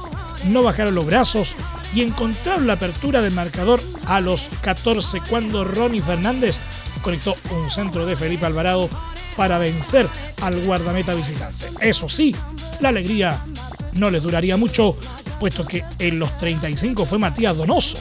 no 0.48 0.64
bajaron 0.64 0.96
los 0.96 1.06
brazos 1.06 1.56
y 1.94 2.02
encontraron 2.02 2.66
la 2.66 2.74
apertura 2.74 3.22
del 3.22 3.34
marcador 3.34 3.80
a 4.08 4.22
los 4.22 4.50
14 4.62 5.22
cuando 5.30 5.64
Ronnie 5.64 6.02
Fernández 6.02 6.60
conectó 7.04 7.36
un 7.52 7.70
centro 7.70 8.08
de 8.08 8.16
Felipe 8.16 8.48
Alvarado 8.48 8.90
para 9.38 9.60
vencer 9.60 10.08
al 10.42 10.60
guardameta 10.62 11.14
visitante. 11.14 11.68
Eso 11.80 12.10
sí, 12.10 12.36
la 12.80 12.90
alegría 12.90 13.40
no 13.94 14.10
les 14.10 14.24
duraría 14.24 14.58
mucho, 14.58 14.98
puesto 15.42 15.66
que 15.66 15.84
en 15.98 16.20
los 16.20 16.38
35 16.38 17.04
fue 17.04 17.18
Matías 17.18 17.58
Donoso 17.58 17.98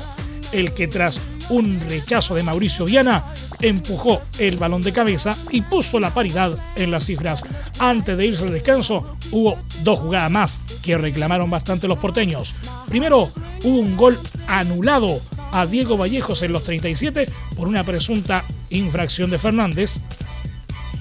el 0.52 0.74
que 0.74 0.88
tras 0.88 1.18
un 1.48 1.80
rechazo 1.80 2.34
de 2.34 2.42
Mauricio 2.42 2.84
Viana 2.84 3.24
empujó 3.62 4.20
el 4.38 4.58
balón 4.58 4.82
de 4.82 4.92
cabeza 4.92 5.34
y 5.50 5.62
puso 5.62 5.98
la 5.98 6.12
paridad 6.12 6.58
en 6.76 6.90
las 6.90 7.06
cifras. 7.06 7.42
Antes 7.78 8.18
de 8.18 8.26
irse 8.26 8.44
al 8.44 8.52
descanso 8.52 9.16
hubo 9.30 9.56
dos 9.82 10.00
jugadas 10.00 10.30
más 10.30 10.60
que 10.82 10.98
reclamaron 10.98 11.48
bastante 11.48 11.88
los 11.88 11.96
porteños. 11.96 12.52
Primero 12.90 13.30
hubo 13.64 13.78
un 13.78 13.96
gol 13.96 14.18
anulado 14.46 15.18
a 15.50 15.64
Diego 15.64 15.96
Vallejos 15.96 16.42
en 16.42 16.52
los 16.52 16.64
37 16.64 17.26
por 17.56 17.68
una 17.68 17.84
presunta 17.84 18.44
infracción 18.68 19.30
de 19.30 19.38
Fernández 19.38 19.96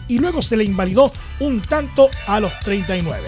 y 0.07 0.19
luego 0.19 0.41
se 0.41 0.55
le 0.55 0.63
invalidó 0.63 1.11
un 1.41 1.59
tanto 1.59 2.09
a 2.27 2.39
los 2.39 2.57
39. 2.59 3.27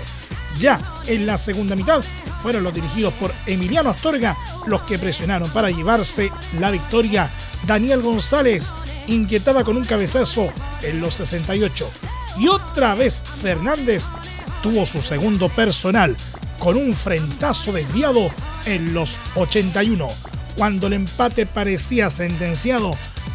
Ya 0.59 0.79
en 1.07 1.25
la 1.25 1.37
segunda 1.37 1.75
mitad 1.75 2.01
fueron 2.41 2.63
los 2.63 2.74
dirigidos 2.74 3.13
por 3.13 3.33
Emiliano 3.45 3.89
Astorga 3.89 4.36
los 4.65 4.81
que 4.81 4.98
presionaron 4.98 5.50
para 5.51 5.69
llevarse 5.69 6.31
la 6.60 6.71
victoria. 6.71 7.29
Daniel 7.65 8.01
González 8.01 8.74
inquietaba 9.07 9.63
con 9.63 9.77
un 9.77 9.83
cabezazo 9.83 10.51
en 10.83 11.01
los 11.01 11.15
68. 11.15 11.89
Y 12.39 12.48
otra 12.48 12.95
vez 12.95 13.21
Fernández 13.41 14.05
tuvo 14.63 14.86
su 14.86 15.01
segundo 15.01 15.50
personal 15.50 16.15
con 16.60 16.77
un 16.77 16.95
frentazo 16.95 17.71
desviado 17.71 18.31
en 18.65 18.93
los 18.93 19.17
81. 19.36 20.07
Cuando 20.55 20.88
el 20.88 20.93
empate 20.93 21.45
parecía 21.45 22.10
sentenciado, 22.10 22.91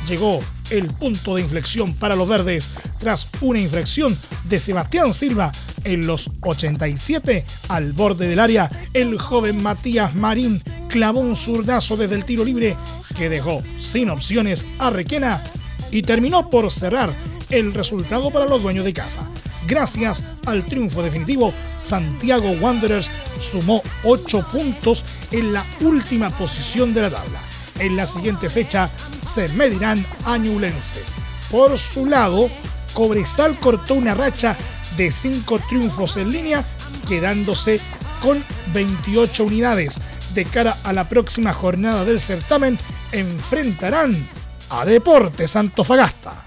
llegó 0.06 0.40
el 0.70 0.86
punto 0.88 1.36
de 1.36 1.42
inflexión 1.42 1.94
para 1.94 2.16
los 2.16 2.28
verdes 2.28 2.70
tras 2.98 3.28
una 3.40 3.60
infracción 3.60 4.16
de 4.44 4.58
Sebastián 4.58 5.14
Silva 5.14 5.52
en 5.84 6.06
los 6.06 6.30
87 6.42 7.44
al 7.68 7.92
borde 7.92 8.28
del 8.28 8.40
área. 8.40 8.70
El 8.94 9.18
joven 9.18 9.62
Matías 9.62 10.14
Marín 10.14 10.62
clavó 10.88 11.20
un 11.20 11.36
zurdazo 11.36 11.96
desde 11.96 12.14
el 12.14 12.24
tiro 12.24 12.44
libre 12.44 12.76
que 13.16 13.28
dejó 13.28 13.62
sin 13.78 14.10
opciones 14.10 14.66
a 14.78 14.90
Requena 14.90 15.42
y 15.90 16.02
terminó 16.02 16.50
por 16.50 16.70
cerrar 16.72 17.12
el 17.50 17.72
resultado 17.72 18.30
para 18.30 18.46
los 18.46 18.62
dueños 18.62 18.84
de 18.84 18.92
casa. 18.92 19.28
Gracias 19.66 20.22
al 20.46 20.64
triunfo 20.64 21.02
definitivo, 21.02 21.52
Santiago 21.82 22.50
Wanderers 22.60 23.10
sumó 23.40 23.82
8 24.04 24.46
puntos 24.52 25.04
en 25.32 25.52
la 25.52 25.64
última 25.80 26.30
posición 26.30 26.94
de 26.94 27.02
la 27.02 27.10
tabla. 27.10 27.45
En 27.78 27.96
la 27.96 28.06
siguiente 28.06 28.50
fecha 28.50 28.90
se 29.22 29.48
medirán 29.48 30.04
a 30.24 30.38
Ñublense. 30.38 31.02
Por 31.50 31.78
su 31.78 32.06
lado, 32.06 32.48
Cobresal 32.94 33.58
cortó 33.58 33.94
una 33.94 34.14
racha 34.14 34.56
de 34.96 35.12
5 35.12 35.58
triunfos 35.68 36.16
en 36.16 36.30
línea, 36.30 36.64
quedándose 37.06 37.78
con 38.22 38.42
28 38.72 39.44
unidades. 39.44 40.00
De 40.34 40.44
cara 40.44 40.76
a 40.84 40.92
la 40.92 41.08
próxima 41.08 41.52
jornada 41.52 42.04
del 42.04 42.20
certamen, 42.20 42.78
enfrentarán 43.12 44.12
a 44.70 44.84
Deportes 44.84 45.56
Antofagasta. 45.56 46.45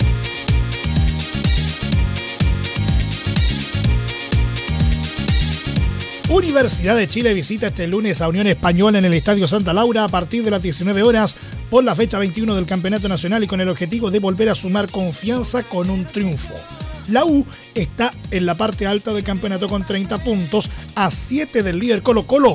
Universidad 6.30 6.96
de 6.96 7.10
Chile 7.10 7.34
visita 7.34 7.68
este 7.68 7.88
lunes 7.88 8.22
a 8.22 8.28
Unión 8.28 8.46
Española 8.46 9.00
en 9.00 9.06
el 9.06 9.16
Estadio 9.16 9.48
Santa 9.48 9.74
Laura 9.74 10.04
a 10.04 10.10
partir 10.10 10.44
de 10.44 10.52
las 10.52 10.62
19 10.62 11.02
horas 11.02 11.36
por 11.72 11.84
la 11.84 11.96
fecha 11.96 12.20
21 12.20 12.56
del 12.56 12.68
Campeonato 12.68 13.10
Nacional 13.10 13.44
y 13.44 13.48
con 13.48 13.62
el 13.62 13.68
objetivo 13.68 14.12
de 14.12 14.20
volver 14.20 14.50
a 14.50 14.56
sumar 14.56 14.92
confianza 14.92 15.64
con 15.64 15.90
un 15.90 16.06
triunfo. 16.06 16.54
La 17.10 17.26
U 17.26 17.48
está 17.74 18.14
en 18.30 18.46
la 18.46 18.54
parte 18.54 18.86
alta 18.86 19.12
del 19.12 19.24
campeonato 19.24 19.68
con 19.68 19.84
30 19.84 20.20
puntos 20.20 20.70
a 20.94 21.10
7 21.10 21.64
del 21.64 21.80
líder 21.80 22.04
Colo 22.04 22.28
Colo, 22.28 22.54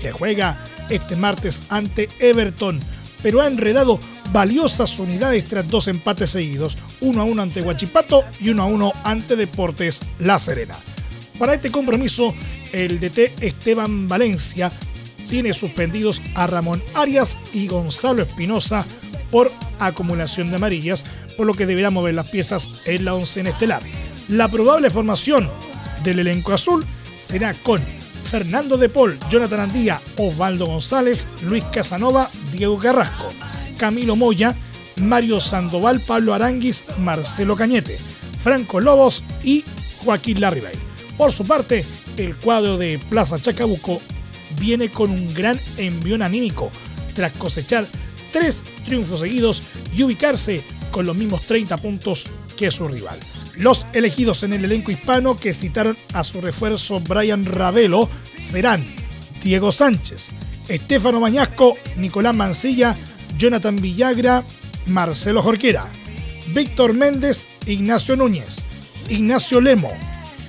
que 0.00 0.12
juega 0.12 0.56
este 0.88 1.16
martes 1.16 1.62
ante 1.70 2.06
Everton, 2.20 2.78
pero 3.20 3.40
ha 3.40 3.48
enredado 3.48 3.98
valiosas 4.30 4.96
unidades 5.00 5.42
tras 5.42 5.68
dos 5.68 5.88
empates 5.88 6.30
seguidos, 6.30 6.78
uno 7.00 7.22
a 7.22 7.24
uno 7.24 7.42
ante 7.42 7.62
Huachipato 7.62 8.22
y 8.40 8.50
uno 8.50 8.62
a 8.62 8.66
uno 8.66 8.92
ante 9.02 9.34
Deportes 9.34 10.02
La 10.20 10.38
Serena. 10.38 10.76
Para 11.38 11.54
este 11.54 11.70
compromiso, 11.70 12.34
el 12.72 13.00
DT 13.00 13.42
Esteban 13.42 14.08
Valencia 14.08 14.72
tiene 15.28 15.52
suspendidos 15.52 16.22
a 16.34 16.46
Ramón 16.46 16.82
Arias 16.94 17.36
y 17.52 17.68
Gonzalo 17.68 18.22
Espinosa 18.22 18.86
por 19.30 19.52
acumulación 19.78 20.50
de 20.50 20.56
amarillas, 20.56 21.04
por 21.36 21.46
lo 21.46 21.54
que 21.54 21.66
deberá 21.66 21.90
mover 21.90 22.14
las 22.14 22.30
piezas 22.30 22.80
en 22.86 23.04
la 23.04 23.12
en 23.14 23.46
estelar. 23.46 23.82
La 24.28 24.48
probable 24.48 24.90
formación 24.90 25.48
del 26.02 26.20
elenco 26.20 26.52
azul 26.52 26.84
será 27.20 27.52
con 27.54 27.80
Fernando 28.24 28.76
de 28.76 28.88
Paul, 28.88 29.18
Jonathan 29.30 29.60
Andía, 29.60 30.00
Osvaldo 30.16 30.66
González, 30.66 31.26
Luis 31.42 31.64
Casanova, 31.72 32.28
Diego 32.52 32.78
Carrasco, 32.78 33.28
Camilo 33.78 34.16
Moya, 34.16 34.54
Mario 34.96 35.40
Sandoval, 35.40 36.00
Pablo 36.00 36.34
Aranguis, 36.34 36.84
Marcelo 36.98 37.56
Cañete, 37.56 37.98
Franco 38.42 38.80
Lobos 38.80 39.22
y 39.42 39.64
Joaquín 40.04 40.40
Larribey. 40.40 40.74
Por 41.16 41.32
su 41.32 41.46
parte, 41.46 41.84
el 42.18 42.36
cuadro 42.36 42.78
de 42.78 42.98
Plaza 42.98 43.38
Chacabuco 43.38 44.00
viene 44.58 44.88
con 44.88 45.10
un 45.10 45.32
gran 45.34 45.58
envión 45.76 46.22
anímico 46.22 46.70
tras 47.14 47.32
cosechar 47.32 47.86
tres 48.32 48.62
triunfos 48.84 49.20
seguidos 49.20 49.62
y 49.94 50.02
ubicarse 50.02 50.62
con 50.90 51.06
los 51.06 51.16
mismos 51.16 51.42
30 51.42 51.76
puntos 51.78 52.24
que 52.56 52.70
su 52.70 52.88
rival. 52.88 53.18
Los 53.56 53.86
elegidos 53.92 54.42
en 54.42 54.52
el 54.52 54.64
elenco 54.64 54.90
hispano 54.90 55.36
que 55.36 55.54
citaron 55.54 55.96
a 56.14 56.24
su 56.24 56.40
refuerzo 56.40 57.00
Brian 57.00 57.44
Ravelo 57.44 58.08
serán 58.40 58.86
Diego 59.42 59.72
Sánchez, 59.72 60.28
Estefano 60.68 61.20
Mañasco, 61.20 61.76
Nicolás 61.96 62.36
Mancilla, 62.36 62.96
Jonathan 63.36 63.76
Villagra, 63.76 64.44
Marcelo 64.86 65.42
Jorquera, 65.42 65.86
Víctor 66.48 66.94
Méndez, 66.94 67.48
Ignacio 67.66 68.16
Núñez, 68.16 68.58
Ignacio 69.08 69.60
Lemo, 69.60 69.92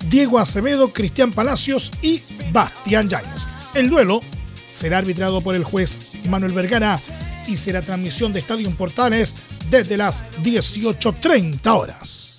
Diego 0.07 0.39
Acevedo, 0.39 0.91
Cristian 0.93 1.31
Palacios 1.31 1.91
y 2.01 2.21
Bastián 2.51 3.09
Yáñez. 3.09 3.47
El 3.73 3.89
duelo 3.89 4.21
será 4.69 4.99
arbitrado 4.99 5.41
por 5.41 5.55
el 5.55 5.63
juez 5.63 6.17
Manuel 6.29 6.53
Vergara 6.53 6.99
y 7.47 7.57
será 7.57 7.81
transmisión 7.81 8.31
de 8.31 8.39
Estadio 8.39 8.69
Portales 8.71 9.35
desde 9.69 9.97
las 9.97 10.23
18.30 10.43 11.67
horas. 11.67 12.29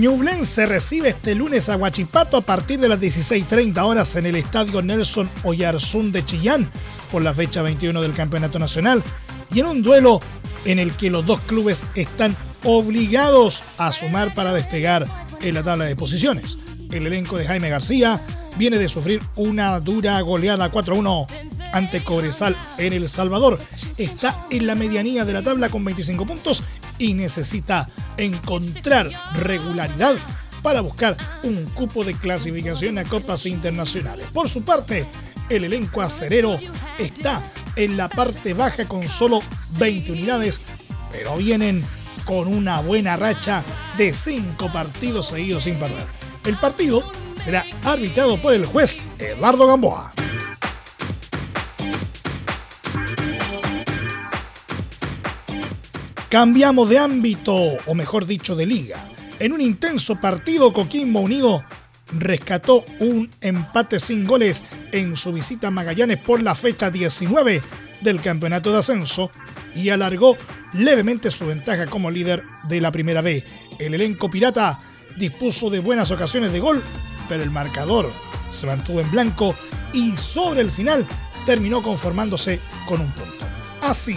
Ñublense 0.00 0.64
recibe 0.64 1.10
este 1.10 1.34
lunes 1.34 1.68
a 1.68 1.76
Huachipato 1.76 2.38
a 2.38 2.40
partir 2.40 2.80
de 2.80 2.88
las 2.88 2.98
16.30 2.98 3.82
horas 3.82 4.16
en 4.16 4.24
el 4.24 4.36
estadio 4.36 4.80
Nelson 4.80 5.28
Oyarzún 5.42 6.10
de 6.10 6.24
Chillán 6.24 6.66
por 7.12 7.20
la 7.20 7.34
fecha 7.34 7.60
21 7.60 8.00
del 8.00 8.14
Campeonato 8.14 8.58
Nacional 8.58 9.02
y 9.52 9.60
en 9.60 9.66
un 9.66 9.82
duelo 9.82 10.20
en 10.64 10.78
el 10.78 10.92
que 10.92 11.10
los 11.10 11.26
dos 11.26 11.40
clubes 11.40 11.84
están 11.94 12.36
obligados 12.64 13.62
a 13.78 13.92
sumar 13.92 14.34
para 14.34 14.52
despegar 14.52 15.06
en 15.40 15.54
la 15.54 15.62
tabla 15.62 15.84
de 15.84 15.96
posiciones. 15.96 16.58
El 16.90 17.06
elenco 17.06 17.38
de 17.38 17.46
Jaime 17.46 17.68
García 17.68 18.20
viene 18.58 18.78
de 18.78 18.88
sufrir 18.88 19.22
una 19.36 19.80
dura 19.80 20.20
goleada 20.20 20.70
4-1 20.70 21.26
ante 21.72 22.02
Cobresal 22.02 22.56
en 22.78 22.92
El 22.92 23.08
Salvador. 23.08 23.58
Está 23.96 24.46
en 24.50 24.66
la 24.66 24.74
medianía 24.74 25.24
de 25.24 25.32
la 25.32 25.42
tabla 25.42 25.68
con 25.68 25.84
25 25.84 26.26
puntos 26.26 26.62
y 26.98 27.14
necesita 27.14 27.88
encontrar 28.16 29.10
regularidad 29.36 30.16
para 30.62 30.82
buscar 30.82 31.16
un 31.44 31.64
cupo 31.74 32.04
de 32.04 32.14
clasificación 32.14 32.98
a 32.98 33.04
copas 33.04 33.46
internacionales. 33.46 34.26
Por 34.32 34.48
su 34.48 34.62
parte, 34.62 35.06
el 35.48 35.64
elenco 35.64 36.02
acerero 36.02 36.58
está 36.98 37.42
en 37.84 37.96
la 37.96 38.08
parte 38.10 38.52
baja 38.52 38.86
con 38.86 39.08
solo 39.08 39.40
20 39.78 40.12
unidades, 40.12 40.66
pero 41.10 41.36
vienen 41.36 41.82
con 42.26 42.46
una 42.46 42.80
buena 42.82 43.16
racha 43.16 43.64
de 43.96 44.12
5 44.12 44.70
partidos 44.70 45.28
seguidos 45.28 45.64
sin 45.64 45.78
perder. 45.78 46.06
El 46.44 46.58
partido 46.58 47.10
será 47.34 47.64
arbitrado 47.82 48.40
por 48.40 48.52
el 48.52 48.66
juez 48.66 49.00
Eduardo 49.18 49.66
Gamboa. 49.66 50.12
Cambiamos 56.28 56.88
de 56.90 56.98
ámbito, 56.98 57.54
o 57.86 57.94
mejor 57.94 58.26
dicho, 58.26 58.54
de 58.54 58.66
liga. 58.66 59.08
En 59.38 59.52
un 59.52 59.62
intenso 59.62 60.16
partido, 60.16 60.72
Coquimbo 60.74 61.20
Unido 61.20 61.64
rescató 62.12 62.84
un 63.00 63.30
empate 63.40 64.00
sin 64.00 64.24
goles 64.24 64.64
en 64.92 65.16
su 65.16 65.32
visita 65.32 65.68
a 65.68 65.70
Magallanes 65.70 66.18
por 66.18 66.42
la 66.42 66.54
fecha 66.54 66.90
19 66.90 67.62
del 68.00 68.20
campeonato 68.20 68.72
de 68.72 68.78
ascenso 68.78 69.30
y 69.74 69.90
alargó 69.90 70.36
levemente 70.74 71.30
su 71.30 71.46
ventaja 71.46 71.86
como 71.86 72.10
líder 72.10 72.42
de 72.68 72.80
la 72.80 72.90
primera 72.90 73.20
B. 73.20 73.44
El 73.78 73.94
elenco 73.94 74.30
pirata 74.30 74.80
dispuso 75.16 75.70
de 75.70 75.80
buenas 75.80 76.10
ocasiones 76.10 76.52
de 76.52 76.60
gol, 76.60 76.82
pero 77.28 77.42
el 77.42 77.50
marcador 77.50 78.10
se 78.50 78.66
mantuvo 78.66 79.00
en 79.00 79.10
blanco 79.10 79.54
y 79.92 80.16
sobre 80.16 80.60
el 80.60 80.70
final 80.70 81.06
terminó 81.46 81.82
conformándose 81.82 82.60
con 82.86 83.00
un 83.00 83.10
punto. 83.12 83.46
Así, 83.82 84.16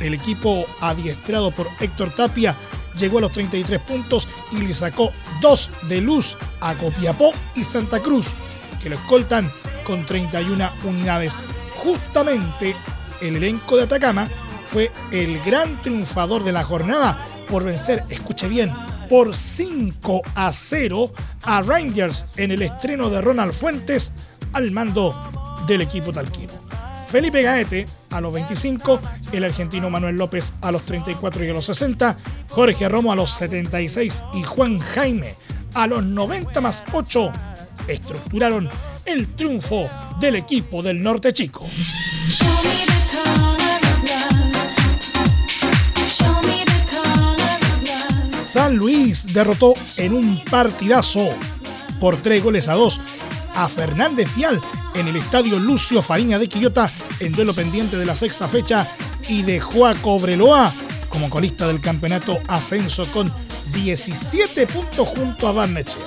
el 0.00 0.14
equipo 0.14 0.64
adiestrado 0.80 1.50
por 1.50 1.68
Héctor 1.80 2.10
Tapia 2.14 2.54
llegó 2.98 3.18
a 3.18 3.22
los 3.22 3.32
33 3.32 3.80
puntos 3.80 4.28
y 4.52 4.58
le 4.58 4.74
sacó 4.74 5.12
dos 5.40 5.70
de 5.88 6.00
luz 6.00 6.36
a 6.60 6.74
Copiapó 6.74 7.32
y 7.54 7.64
Santa 7.64 8.00
Cruz, 8.00 8.28
que 8.82 8.90
lo 8.90 8.96
escoltan 8.96 9.48
con 9.84 10.04
31 10.04 10.70
unidades. 10.84 11.38
Justamente 11.82 12.74
el 13.20 13.36
elenco 13.36 13.76
de 13.76 13.84
Atacama 13.84 14.28
fue 14.66 14.90
el 15.12 15.40
gran 15.40 15.80
triunfador 15.82 16.44
de 16.44 16.52
la 16.52 16.64
jornada 16.64 17.18
por 17.48 17.64
vencer, 17.64 18.02
escuche 18.10 18.48
bien, 18.48 18.72
por 19.08 19.34
5 19.34 20.22
a 20.34 20.52
0 20.52 21.12
a 21.44 21.62
Rangers 21.62 22.26
en 22.36 22.50
el 22.50 22.62
estreno 22.62 23.08
de 23.08 23.20
Ronald 23.20 23.52
Fuentes 23.52 24.12
al 24.52 24.70
mando 24.72 25.14
del 25.66 25.82
equipo 25.82 26.12
talquino. 26.12 26.65
Felipe 27.06 27.42
Gaete 27.42 27.86
a 28.10 28.20
los 28.20 28.32
25, 28.32 29.00
el 29.32 29.44
argentino 29.44 29.90
Manuel 29.90 30.16
López 30.16 30.52
a 30.60 30.72
los 30.72 30.84
34 30.84 31.44
y 31.44 31.50
a 31.50 31.52
los 31.52 31.66
60, 31.66 32.16
Jorge 32.50 32.88
Romo 32.88 33.12
a 33.12 33.16
los 33.16 33.30
76 33.32 34.22
y 34.34 34.42
Juan 34.42 34.78
Jaime 34.80 35.34
a 35.74 35.86
los 35.86 36.04
90 36.04 36.60
más 36.60 36.84
8 36.92 37.32
estructuraron 37.88 38.68
el 39.04 39.28
triunfo 39.34 39.88
del 40.18 40.36
equipo 40.36 40.82
del 40.82 41.00
Norte 41.02 41.32
Chico. 41.32 41.66
San 48.44 48.76
Luis 48.76 49.26
derrotó 49.32 49.74
en 49.98 50.14
un 50.14 50.42
partidazo 50.50 51.28
por 52.00 52.16
tres 52.16 52.42
goles 52.42 52.68
a 52.68 52.74
dos 52.74 53.00
a 53.56 53.68
Fernández 53.68 54.28
Vial 54.36 54.60
en 54.94 55.08
el 55.08 55.16
estadio 55.16 55.58
Lucio 55.58 56.02
Fariña 56.02 56.38
de 56.38 56.48
Quillota 56.48 56.90
en 57.20 57.32
duelo 57.32 57.54
pendiente 57.54 57.96
de 57.96 58.06
la 58.06 58.14
sexta 58.14 58.46
fecha 58.48 58.86
y 59.28 59.42
dejó 59.42 59.86
a 59.86 59.94
Cobreloa 59.94 60.72
como 61.08 61.30
colista 61.30 61.66
del 61.66 61.80
campeonato 61.80 62.38
ascenso 62.48 63.06
con 63.12 63.32
17 63.72 64.66
puntos 64.66 65.08
junto 65.08 65.48
a 65.48 65.52
Barnechea. 65.52 66.02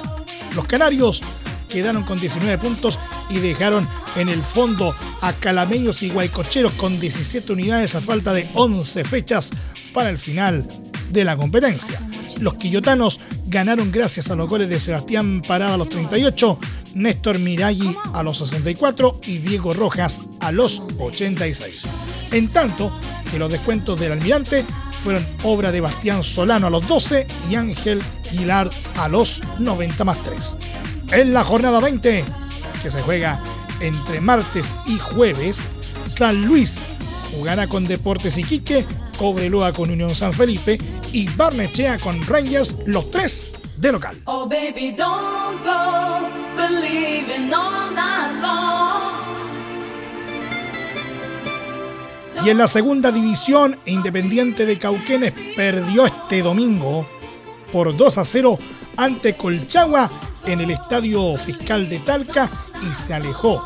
Los 0.55 0.65
canarios 0.65 1.21
quedaron 1.67 2.03
con 2.03 2.19
19 2.19 2.57
puntos 2.57 2.99
y 3.29 3.39
dejaron 3.39 3.87
en 4.15 4.29
el 4.29 4.41
fondo 4.41 4.95
a 5.21 5.33
Calameños 5.33 6.01
y 6.03 6.09
Guaycocheros 6.09 6.73
con 6.73 6.99
17 6.99 7.53
unidades 7.53 7.95
a 7.95 8.01
falta 8.01 8.33
de 8.33 8.47
11 8.53 9.03
fechas 9.03 9.51
para 9.93 10.09
el 10.09 10.17
final 10.17 10.67
de 11.09 11.23
la 11.23 11.37
competencia. 11.37 11.99
Los 12.39 12.55
quillotanos 12.55 13.19
ganaron 13.47 13.91
gracias 13.91 14.31
a 14.31 14.35
los 14.35 14.47
goles 14.47 14.69
de 14.69 14.79
Sebastián 14.79 15.41
Parada 15.45 15.73
a 15.73 15.77
los 15.77 15.89
38, 15.89 16.59
Néstor 16.95 17.39
Miraggi 17.39 17.95
a 18.13 18.23
los 18.23 18.39
64 18.39 19.21
y 19.25 19.39
Diego 19.39 19.73
Rojas 19.73 20.21
a 20.39 20.51
los 20.51 20.81
86. 20.99 21.87
En 22.31 22.47
tanto 22.47 22.91
que 23.31 23.39
los 23.39 23.51
descuentos 23.51 23.99
del 23.99 24.13
almirante 24.13 24.65
fueron 25.03 25.25
obra 25.43 25.71
de 25.71 25.81
Bastián 25.81 26.23
Solano 26.23 26.67
a 26.67 26.69
los 26.69 26.87
12 26.87 27.27
y 27.49 27.55
Ángel 27.55 28.01
Guilard 28.31 28.69
a 28.97 29.07
los 29.07 29.41
90 29.59 30.03
más 30.03 30.17
3. 30.23 30.57
En 31.11 31.33
la 31.33 31.43
jornada 31.43 31.79
20, 31.79 32.23
que 32.81 32.91
se 32.91 33.01
juega 33.01 33.41
entre 33.79 34.21
martes 34.21 34.77
y 34.85 34.97
jueves, 34.97 35.63
San 36.05 36.45
Luis 36.45 36.79
jugará 37.31 37.67
con 37.67 37.87
Deportes 37.87 38.37
Iquique, 38.37 38.85
Cobreloa 39.17 39.73
con 39.73 39.89
Unión 39.89 40.13
San 40.13 40.33
Felipe 40.33 40.77
y 41.11 41.27
Barnechea 41.29 41.97
con 41.99 42.25
Rangers, 42.25 42.75
los 42.85 43.09
tres 43.11 43.51
de 43.77 43.91
local. 43.91 44.17
Oh, 44.25 44.47
baby, 44.47 44.91
don't 44.91 45.63
go 45.63 46.48
y 52.45 52.49
en 52.49 52.57
la 52.57 52.67
segunda 52.67 53.11
división, 53.11 53.77
Independiente 53.85 54.65
de 54.65 54.79
Cauquenes 54.79 55.33
perdió 55.55 56.05
este 56.05 56.41
domingo 56.41 57.05
por 57.71 57.95
2 57.95 58.17
a 58.17 58.25
0 58.25 58.57
ante 58.97 59.35
Colchagua 59.35 60.09
en 60.45 60.61
el 60.61 60.71
Estadio 60.71 61.35
Fiscal 61.37 61.89
de 61.89 61.99
Talca 61.99 62.49
y 62.89 62.93
se 62.93 63.13
alejó 63.13 63.65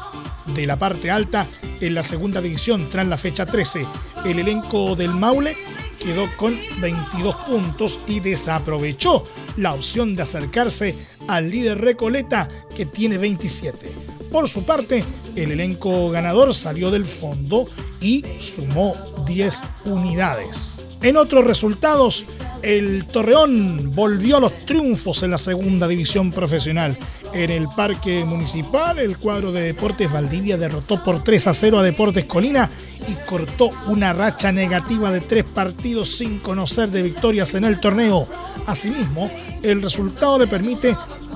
de 0.56 0.66
la 0.66 0.78
parte 0.78 1.12
alta 1.12 1.46
en 1.80 1.94
la 1.94 2.04
segunda 2.04 2.42
división 2.42 2.90
tras 2.90 3.08
la 3.08 3.18
fecha 3.18 3.46
13. 3.46 3.86
El 4.26 4.40
elenco 4.40 4.96
del 4.96 5.12
Maule 5.12 5.56
quedó 6.00 6.28
con 6.36 6.58
22 6.80 7.36
puntos 7.36 8.00
y 8.08 8.20
desaprovechó 8.20 9.24
la 9.58 9.74
opción 9.74 10.16
de 10.16 10.24
acercarse 10.24 10.96
al 11.28 11.50
líder 11.50 11.80
Recoleta 11.80 12.48
que 12.76 12.86
tiene 12.86 13.18
27. 13.18 13.92
Por 14.32 14.50
su 14.50 14.64
parte, 14.64 15.04
el 15.36 15.52
elenco 15.52 16.10
ganador 16.10 16.56
salió 16.56 16.90
del 16.90 17.06
fondo 17.06 17.68
y 18.02 18.24
sumó 18.40 18.94
10 19.26 19.62
unidades. 19.86 20.83
En 21.04 21.18
otros 21.18 21.44
resultados, 21.44 22.26
el 22.62 23.06
Torreón 23.06 23.92
volvió 23.94 24.38
a 24.38 24.40
los 24.40 24.66
triunfos 24.66 25.22
en 25.24 25.32
la 25.32 25.38
segunda 25.38 25.86
división 25.86 26.32
profesional. 26.32 26.98
En 27.34 27.50
el 27.50 27.68
Parque 27.68 28.24
Municipal, 28.24 29.00
el 29.00 29.18
cuadro 29.18 29.52
de 29.52 29.64
Deportes 29.64 30.10
Valdivia 30.10 30.56
derrotó 30.56 31.04
por 31.04 31.22
3 31.22 31.48
a 31.48 31.54
0 31.54 31.80
a 31.80 31.84
Deportes 31.84 32.24
Colina 32.24 32.72
y 33.06 33.16
cortó 33.28 33.70
una 33.88 34.14
racha 34.14 34.54
negativa 34.54 35.12
de 35.12 35.20
tres 35.20 35.44
partidos 35.44 36.08
sin 36.08 36.40
conocer 36.40 36.90
de 36.90 37.04
victorias 37.04 37.54
en 37.56 37.66
el 37.66 37.82
torneo. 37.82 38.30
Asimismo, 38.66 39.30
el 39.62 39.82
resultado 39.82 40.40
le 40.40 40.48
permite 40.48 40.96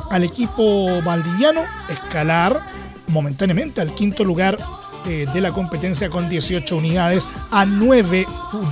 al 0.09 0.23
equipo 0.23 1.01
valdiviano 1.01 1.65
escalar 1.89 2.61
momentáneamente 3.07 3.81
al 3.81 3.93
quinto 3.93 4.23
lugar 4.23 4.57
eh, 5.07 5.25
de 5.33 5.41
la 5.41 5.51
competencia 5.51 6.09
con 6.09 6.27
18 6.27 6.75
unidades 6.75 7.27
a 7.49 7.65
9 7.65 8.27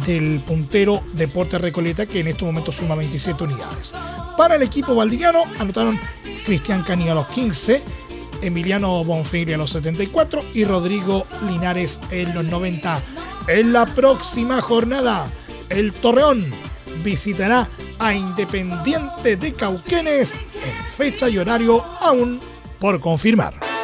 del 0.05 0.41
puntero 0.41 1.01
Deporte 1.13 1.57
Recoleta 1.57 2.05
que 2.05 2.19
en 2.19 2.27
este 2.27 2.43
momento 2.43 2.71
suma 2.71 2.95
27 2.95 3.45
unidades. 3.45 3.93
Para 4.37 4.55
el 4.55 4.61
equipo 4.61 4.93
valdiviano 4.95 5.43
anotaron 5.59 5.97
Cristian 6.45 6.83
Cani 6.83 7.07
a 7.07 7.15
los 7.15 7.27
15, 7.27 7.81
Emiliano 8.41 9.03
Bonfigli 9.03 9.53
a 9.53 9.57
los 9.57 9.71
74 9.71 10.41
y 10.53 10.65
Rodrigo 10.65 11.25
Linares 11.47 11.99
en 12.11 12.33
los 12.35 12.43
90. 12.43 13.01
En 13.47 13.71
la 13.71 13.85
próxima 13.85 14.59
jornada, 14.61 15.31
el 15.69 15.93
Torreón 15.93 16.45
visitará 17.03 17.69
a 17.97 18.13
Independiente 18.13 19.37
de 19.37 19.53
Cauquenes 19.53 20.33
en 20.33 20.85
fecha 20.91 21.29
y 21.29 21.37
horario 21.37 21.83
aún 22.01 22.39
por 22.79 22.99
confirmar. 22.99 23.74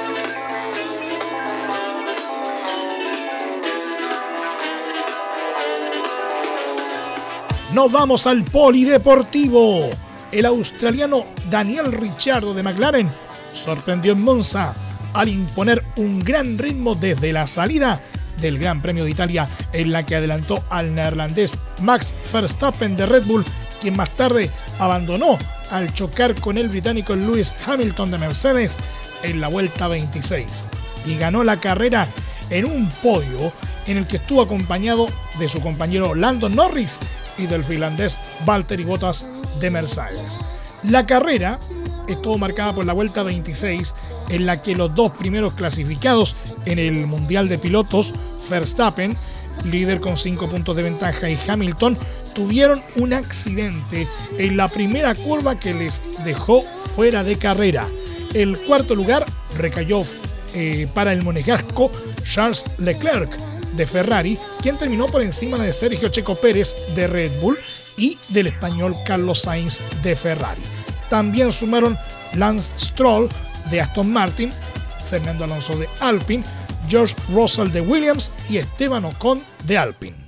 Nos 7.74 7.90
vamos 7.90 8.28
al 8.28 8.44
polideportivo. 8.44 9.90
El 10.34 10.46
australiano 10.46 11.26
Daniel 11.50 11.94
Ricciardo 11.94 12.54
de 12.54 12.64
McLaren 12.64 13.10
sorprendió 13.54 14.12
en 14.12 14.22
Monza 14.22 14.74
al 15.14 15.30
imponer 15.30 15.82
un 15.96 16.20
gran 16.20 16.58
ritmo 16.58 16.96
desde 16.96 17.32
la 17.32 17.48
salida 17.48 18.02
del 18.42 18.60
Gran 18.60 18.82
Premio 18.82 19.06
de 19.06 19.12
Italia 19.12 19.48
en 19.72 19.94
la 19.94 20.06
que 20.06 20.18
adelantó 20.18 20.62
al 20.70 20.94
neerlandés 20.94 21.58
Max 21.82 22.14
Verstappen 22.34 22.98
de 22.98 23.06
Red 23.06 23.24
Bull, 23.24 23.46
quien 23.82 23.96
más 23.96 24.10
tarde 24.12 24.50
abandonó 24.78 25.38
al 25.72 25.94
chocar 25.94 26.36
con 26.36 26.58
el 26.58 26.68
británico 26.68 27.16
Lewis 27.16 27.56
Hamilton 27.66 28.12
de 28.12 28.18
Mercedes 28.18 28.78
en 29.24 29.40
la 29.40 29.48
vuelta 29.48 29.88
26 29.88 30.66
y 31.06 31.16
ganó 31.16 31.46
la 31.46 31.56
carrera 31.56 32.06
en 32.50 32.66
un 32.66 32.90
podio 33.02 33.54
en 33.88 33.96
el 33.98 34.08
que 34.08 34.18
estuvo 34.18 34.42
acompañado 34.42 35.08
de 35.40 35.48
su 35.48 35.62
compañero 35.62 36.16
Lando 36.16 36.50
Norris 36.50 37.00
del 37.48 37.64
finlandés 37.64 38.20
Valtteri 38.46 38.84
Bottas 38.84 39.26
de 39.60 39.70
Mercedes. 39.70 40.40
La 40.84 41.06
carrera 41.06 41.60
estuvo 42.08 42.38
marcada 42.38 42.74
por 42.74 42.86
la 42.86 42.94
vuelta 42.94 43.24
26, 43.24 43.94
en 44.30 44.46
la 44.46 44.62
que 44.62 44.76
los 44.76 44.96
dos 44.96 45.12
primeros 45.14 45.54
clasificados 45.54 46.36
en 46.66 46.80
el 46.80 47.08
Mundial 47.08 47.48
de 47.48 47.58
Pilotos, 47.58 48.14
Verstappen, 48.50 49.16
líder 49.66 50.00
con 50.00 50.18
5 50.18 50.50
puntos 50.50 50.76
de 50.76 50.84
ventaja, 50.84 51.30
y 51.30 51.38
Hamilton, 51.48 51.98
tuvieron 52.34 52.82
un 52.96 53.14
accidente 53.14 54.08
en 54.38 54.58
la 54.58 54.68
primera 54.68 55.14
curva 55.16 55.60
que 55.60 55.74
les 55.74 56.02
dejó 56.24 56.62
fuera 56.62 57.24
de 57.24 57.38
carrera. 57.38 57.88
El 58.34 58.58
cuarto 58.58 58.96
lugar 58.96 59.26
recayó 59.58 60.00
eh, 60.54 60.88
para 60.94 61.14
el 61.14 61.24
monegasco 61.24 61.92
Charles 62.24 62.66
Leclerc, 62.78 63.30
de 63.74 63.86
Ferrari, 63.86 64.38
quien 64.62 64.78
terminó 64.78 65.08
por 65.08 65.22
encima 65.22 65.58
de 65.58 65.74
Sergio 65.74 66.10
Checo 66.10 66.36
Pérez 66.36 66.76
de 66.96 67.08
Red 67.08 67.32
Bull 67.40 67.58
y 67.98 68.18
del 68.30 68.48
español 68.48 68.96
Carlos 69.06 69.42
Sainz 69.42 69.80
de 70.04 70.16
Ferrari. 70.16 70.62
También 71.10 71.52
sumaron 71.52 71.98
Lance 72.36 72.74
Stroll 72.78 73.30
de 73.70 73.82
Aston 73.82 74.12
Martin, 74.12 74.52
Fernando 75.10 75.44
Alonso 75.44 75.78
de 75.78 75.88
Alpine, 76.00 76.44
George 76.88 77.16
Russell 77.34 77.72
de 77.72 77.82
Williams 77.82 78.32
y 78.50 78.58
Esteban 78.58 79.06
Ocon 79.06 79.42
de 79.66 79.78
Alpine. 79.78 80.21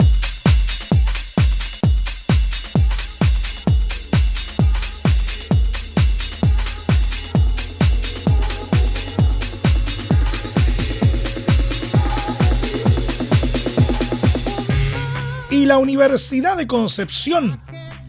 La 15.74 15.80
Universidad 15.80 16.56
de 16.56 16.68
Concepción 16.68 17.60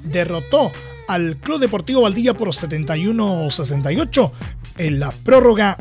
derrotó 0.03 0.70
al 1.09 1.38
Club 1.38 1.61
Deportivo 1.61 2.03
Valdivia 2.03 2.35
por 2.35 2.48
71-68 2.48 4.31
en 4.77 5.00
la 5.00 5.11
prórroga 5.11 5.79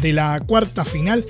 de 0.00 0.12
la 0.12 0.40
cuarta 0.46 0.84
final 0.84 1.24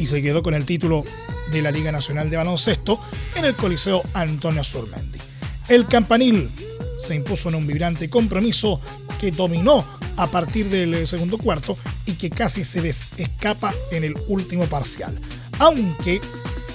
y 0.00 0.06
se 0.06 0.20
quedó 0.20 0.42
con 0.42 0.54
el 0.54 0.64
título 0.64 1.04
de 1.52 1.62
la 1.62 1.70
Liga 1.70 1.92
Nacional 1.92 2.28
de 2.28 2.38
Baloncesto 2.38 3.00
en 3.36 3.44
el 3.44 3.54
Coliseo 3.54 4.02
Antonio 4.14 4.64
Surmendi. 4.64 5.20
El 5.68 5.86
campanil 5.86 6.50
se 6.98 7.14
impuso 7.14 7.48
en 7.48 7.54
un 7.54 7.68
vibrante 7.68 8.10
compromiso 8.10 8.80
que 9.20 9.30
dominó 9.30 9.84
a 10.16 10.26
partir 10.26 10.68
del 10.68 11.06
segundo 11.06 11.38
cuarto 11.38 11.78
y 12.04 12.14
que 12.14 12.30
casi 12.30 12.64
se 12.64 12.82
les 12.82 13.04
escapa 13.16 13.72
en 13.92 14.02
el 14.02 14.16
último 14.26 14.66
parcial. 14.66 15.20
Aunque 15.60 16.20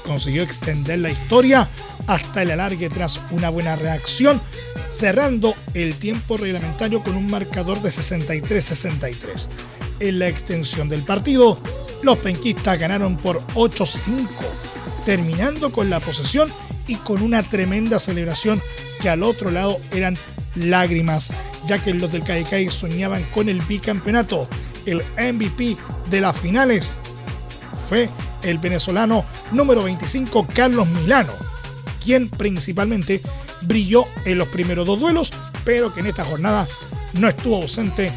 consiguió 0.06 0.44
extender 0.44 1.00
la 1.00 1.10
historia 1.10 1.68
hasta 2.08 2.42
el 2.42 2.52
alargue 2.52 2.90
tras 2.90 3.20
una 3.32 3.50
buena 3.50 3.76
reacción, 3.76 4.42
cerrando 4.90 5.56
el 5.74 5.96
tiempo 5.96 6.38
reglamentario 6.38 7.04
con 7.04 7.16
un 7.16 7.28
marcador 7.28 7.82
de 7.82 7.90
63-63. 7.90 9.48
En 10.00 10.20
la 10.20 10.28
extensión 10.28 10.90
del 10.90 11.04
partido, 11.04 11.60
los 12.04 12.18
penquistas 12.18 12.80
ganaron 12.80 13.18
por 13.18 13.40
8-5, 13.54 14.28
terminando 15.06 15.72
con 15.72 15.90
la 15.90 16.00
posesión 16.00 16.50
y 16.88 16.96
con 16.96 17.22
una 17.22 17.44
tremenda 17.44 18.00
celebración 18.00 18.62
que 19.00 19.10
al 19.10 19.24
otro 19.24 19.52
lado 19.52 19.78
eran 19.92 20.18
lágrimas, 20.56 21.30
ya 21.68 21.82
que 21.82 21.94
los 21.94 22.12
del 22.12 22.24
Caicai 22.24 22.70
soñaban 22.70 23.24
con 23.34 23.50
el 23.50 23.62
bicampeonato. 23.62 24.48
El 24.86 25.04
MVP 25.16 25.78
de 26.10 26.22
las 26.22 26.38
finales 26.40 26.98
fue 27.88 28.10
el 28.44 28.58
venezolano 28.58 29.26
número 29.52 29.84
25 29.84 30.48
Carlos 30.54 30.88
Milano, 30.88 31.34
quien 32.04 32.30
principalmente 32.30 33.22
brilló 33.64 34.06
en 34.26 34.38
los 34.38 34.48
primeros 34.48 34.88
dos 34.88 35.00
duelos, 35.00 35.32
pero 35.64 35.94
que 35.94 36.00
en 36.00 36.08
esta 36.08 36.26
jornada 36.26 36.68
no 37.14 37.28
estuvo 37.28 37.58
ausente 37.58 38.12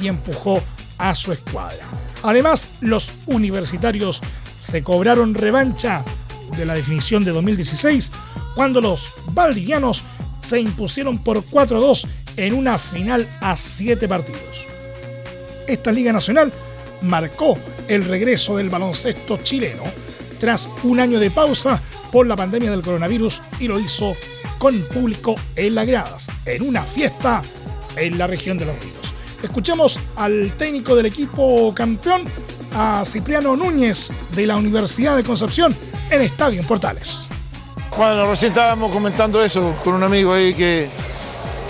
y 0.00 0.08
empujó 0.08 0.62
a 0.98 1.14
su 1.14 1.32
escuadra. 1.32 1.84
Además, 2.22 2.70
los 2.80 3.10
universitarios 3.26 4.20
se 4.60 4.82
cobraron 4.82 5.34
revancha 5.34 6.04
de 6.56 6.64
la 6.64 6.74
definición 6.74 7.24
de 7.24 7.32
2016 7.32 8.12
cuando 8.54 8.80
los 8.80 9.12
valdivianos 9.32 10.02
se 10.40 10.60
impusieron 10.60 11.18
por 11.18 11.38
4-2 11.38 12.06
en 12.36 12.54
una 12.54 12.78
final 12.78 13.26
a 13.40 13.56
7 13.56 14.08
partidos. 14.08 14.66
Esta 15.66 15.92
Liga 15.92 16.12
Nacional 16.12 16.52
marcó 17.04 17.58
el 17.88 18.04
regreso 18.04 18.56
del 18.56 18.70
baloncesto 18.70 19.38
chileno 19.38 19.82
tras 20.38 20.68
un 20.82 21.00
año 21.00 21.18
de 21.18 21.30
pausa 21.30 21.80
por 22.10 22.26
la 22.26 22.36
pandemia 22.36 22.70
del 22.70 22.82
coronavirus 22.82 23.40
y 23.60 23.68
lo 23.68 23.78
hizo 23.78 24.16
con 24.58 24.80
público 24.82 25.34
en 25.56 25.74
las 25.74 25.86
gradas, 25.86 26.28
en 26.44 26.62
una 26.62 26.82
fiesta 26.82 27.42
en 27.96 28.18
la 28.18 28.26
región 28.26 28.58
de 28.58 28.66
los 28.66 28.76
ríos. 28.76 29.14
Escuchemos 29.42 30.00
al 30.16 30.52
técnico 30.56 30.96
del 30.96 31.06
equipo 31.06 31.72
campeón, 31.74 32.24
a 32.76 33.04
Cipriano 33.04 33.54
Núñez 33.56 34.12
de 34.34 34.46
la 34.46 34.56
Universidad 34.56 35.16
de 35.16 35.22
Concepción 35.22 35.74
en 36.10 36.22
Estadio 36.22 36.60
en 36.60 36.66
Portales. 36.66 37.28
Bueno, 37.96 38.28
recién 38.28 38.50
estábamos 38.50 38.90
comentando 38.90 39.44
eso 39.44 39.76
con 39.84 39.94
un 39.94 40.02
amigo 40.02 40.32
ahí 40.32 40.54
que, 40.54 40.88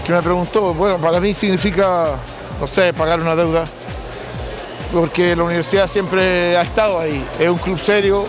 que 0.07 0.13
me 0.13 0.23
preguntó, 0.23 0.73
bueno, 0.73 0.99
para 0.99 1.21
mí 1.21 1.35
significa, 1.35 2.17
no 2.59 2.67
sé, 2.67 2.95
pagar 2.95 3.21
una 3.21 3.37
deuda 3.37 3.67
porque 4.95 5.35
la 5.35 5.43
universidad 5.43 5.89
siempre 5.89 6.57
ha 6.57 6.63
estado 6.63 7.01
ahí. 7.01 7.23
Es 7.39 7.49
un 7.49 7.59
club 7.59 7.79
serio 7.81 8.25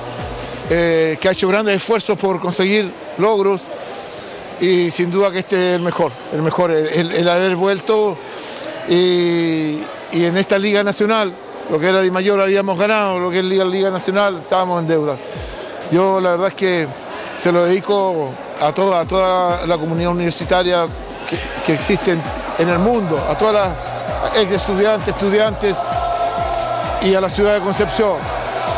eh, 0.70 1.16
que 1.22 1.30
ha 1.30 1.32
hecho 1.32 1.48
grandes 1.48 1.76
esfuerzos 1.76 2.18
por 2.18 2.40
conseguir 2.40 2.92
logros 3.20 3.62
y 4.60 4.90
sin 4.90 5.12
duda 5.12 5.30
que 5.32 5.40
este 5.40 5.56
es 5.56 5.76
el 5.76 5.84
mejor, 5.84 6.12
el 6.34 6.42
mejor, 6.42 6.72
el, 6.72 7.30
haber 7.30 7.56
vuelto 7.56 8.18
y, 8.90 9.80
en 10.12 10.38
esta 10.38 10.58
Liga 10.58 10.84
Nacional, 10.84 11.32
lo 11.70 11.80
que 11.80 11.88
era 11.88 12.02
de 12.02 12.10
mayor 12.10 12.42
habíamos 12.42 12.80
ganado, 12.80 13.20
lo 13.20 13.30
que 13.30 13.40
es 13.40 13.46
Liga, 13.46 13.64
Liga 13.64 13.92
Nacional 13.92 14.38
estábamos 14.38 14.82
en 14.82 14.88
deuda. 14.88 15.18
Yo 15.92 16.20
la 16.20 16.32
verdad 16.32 16.48
es 16.48 16.56
que 16.56 16.88
se 17.38 17.52
lo 17.52 17.66
dedico 17.66 18.30
a 18.60 18.72
toda, 18.72 19.02
a 19.02 19.06
toda 19.06 19.68
la 19.68 19.78
comunidad 19.78 20.12
universitaria 20.12 20.88
que, 21.30 21.38
que 21.64 21.74
existe 21.74 22.18
en 22.58 22.70
el 22.70 22.80
mundo, 22.80 23.24
a 23.30 23.38
todas 23.38 23.54
las 23.54 24.38
ex 24.38 24.52
estudiantes, 24.54 25.10
estudiantes 25.10 25.76
y 27.06 27.14
a 27.14 27.22
la 27.22 27.30
ciudad 27.30 27.54
de 27.54 27.60
Concepción. 27.60 28.18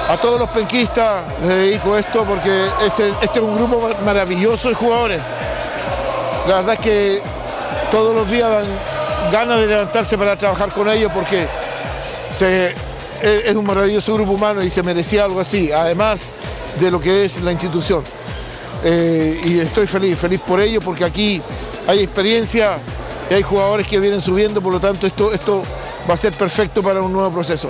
A 0.10 0.18
todos 0.18 0.40
los 0.40 0.50
penquistas 0.50 1.24
les 1.42 1.50
dedico 1.50 1.98
esto 1.98 2.24
porque 2.26 2.68
este 2.86 3.13
es 3.22 3.42
un 3.42 3.56
grupo 3.56 3.90
maravilloso 4.06 4.70
de 4.70 4.76
jugadores. 4.76 5.22
La 6.48 6.58
verdad 6.58 6.74
es 6.74 6.80
que 6.80 7.22
todos 7.92 8.13
los 8.13 8.30
días 8.30 8.50
dan 8.50 8.66
ganas 9.32 9.60
de 9.60 9.68
levantarse 9.68 10.18
para 10.18 10.36
trabajar 10.36 10.70
con 10.70 10.90
ellos 10.90 11.12
porque 11.13 11.48
es 13.22 13.56
un 13.56 13.66
maravilloso 13.66 14.13
grupo 14.13 14.34
humano 14.34 14.62
y 14.62 14.70
se 14.70 14.84
merecía 14.84 15.24
algo 15.24 15.40
así, 15.40 15.72
además 15.72 16.24
de 16.78 16.92
lo 16.92 17.00
que 17.00 17.26
es 17.26 17.42
la 17.42 17.52
institución. 17.52 18.04
Eh, 18.84 19.42
y 19.44 19.60
estoy 19.60 19.88
feliz, 19.88 20.20
feliz 20.20 20.42
por 20.42 20.62
ello 20.62 20.80
porque 20.82 21.04
aquí 21.04 21.42
hay 21.88 22.00
experiencia 22.00 22.78
y 23.30 23.34
hay 23.34 23.42
jugadores 23.42 23.88
que 23.88 24.00
vienen 24.00 24.22
subiendo, 24.22 24.62
por 24.62 24.72
lo 24.72 24.80
tanto 24.80 25.08
esto, 25.08 25.34
esto 25.34 25.63
va 26.10 26.13
a 26.13 26.18
ser 26.18 26.34
perfecto 26.34 26.84
para 26.84 27.02
un 27.02 27.12
nuevo 27.12 27.32
proceso. 27.32 27.70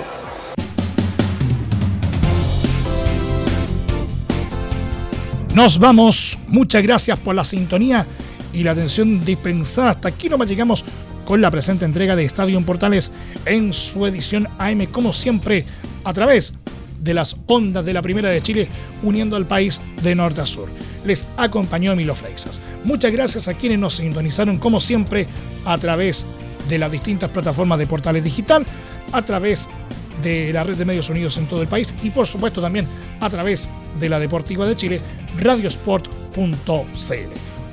Nos 5.58 5.80
vamos. 5.80 6.38
Muchas 6.46 6.84
gracias 6.84 7.18
por 7.18 7.34
la 7.34 7.42
sintonía 7.42 8.06
y 8.52 8.62
la 8.62 8.70
atención 8.70 9.24
dispensada. 9.24 9.90
Hasta 9.90 10.10
aquí 10.10 10.28
nomás 10.28 10.48
llegamos 10.48 10.84
con 11.24 11.40
la 11.40 11.50
presente 11.50 11.84
entrega 11.84 12.14
de 12.14 12.24
Estadio 12.24 12.60
Portales 12.60 13.10
en 13.44 13.72
su 13.72 14.06
edición 14.06 14.46
AM, 14.60 14.86
como 14.86 15.12
siempre, 15.12 15.64
a 16.04 16.12
través 16.12 16.54
de 17.00 17.12
las 17.12 17.34
ondas 17.48 17.84
de 17.84 17.92
la 17.92 18.02
Primera 18.02 18.30
de 18.30 18.40
Chile, 18.40 18.68
uniendo 19.02 19.34
al 19.34 19.46
país 19.46 19.82
de 20.00 20.14
norte 20.14 20.42
a 20.42 20.46
sur. 20.46 20.68
Les 21.04 21.26
acompañó 21.36 21.90
Emilio 21.90 22.14
Freixas. 22.14 22.60
Muchas 22.84 23.10
gracias 23.10 23.48
a 23.48 23.54
quienes 23.54 23.80
nos 23.80 23.94
sintonizaron, 23.94 24.58
como 24.58 24.78
siempre, 24.78 25.26
a 25.64 25.76
través 25.76 26.24
de 26.68 26.78
las 26.78 26.92
distintas 26.92 27.30
plataformas 27.30 27.80
de 27.80 27.88
Portales 27.88 28.22
Digital, 28.22 28.64
a 29.10 29.22
través 29.22 29.68
de 29.68 29.87
la 30.22 30.64
red 30.64 30.76
de 30.76 30.84
medios 30.84 31.08
unidos 31.10 31.36
en 31.38 31.46
todo 31.46 31.62
el 31.62 31.68
país 31.68 31.94
y, 32.02 32.10
por 32.10 32.26
supuesto, 32.26 32.60
también 32.60 32.86
a 33.20 33.30
través 33.30 33.68
de 33.98 34.08
la 34.08 34.18
Deportiva 34.18 34.66
de 34.66 34.76
Chile 34.76 35.00
radiosport.cl. 35.40 37.14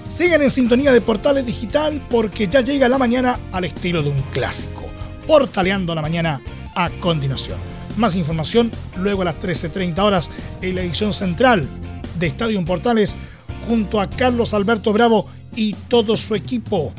Sigan 0.08 0.42
en 0.44 0.52
sintonía 0.52 0.94
de 0.94 1.02
Portales 1.02 1.46
Digital 1.46 2.02
porque 2.10 2.48
ya 2.48 2.62
llega 2.62 2.88
la 2.88 2.98
mañana 2.98 3.40
al 3.52 3.66
estilo 3.66 4.04
de 4.04 4.10
un 4.10 4.22
clásico. 4.32 4.84
Portaleando 5.26 5.96
la 5.96 6.02
mañana 6.02 6.42
a 6.76 6.90
continuación. 7.00 7.58
Más 7.98 8.16
información 8.16 8.72
luego 8.98 9.24
a 9.24 9.26
las 9.26 9.40
13.30 9.40 10.00
horas 10.00 10.30
en 10.62 10.76
la 10.76 10.82
edición 10.82 11.14
central 11.14 11.68
de 12.20 12.28
Estadio 12.28 12.64
Portales 12.64 13.16
junto 13.68 14.00
a 14.00 14.10
Carlos 14.10 14.54
Alberto 14.54 14.94
Bravo 14.94 15.28
y 15.56 15.74
todo 15.74 16.16
su 16.18 16.36
equipo. 16.36 16.94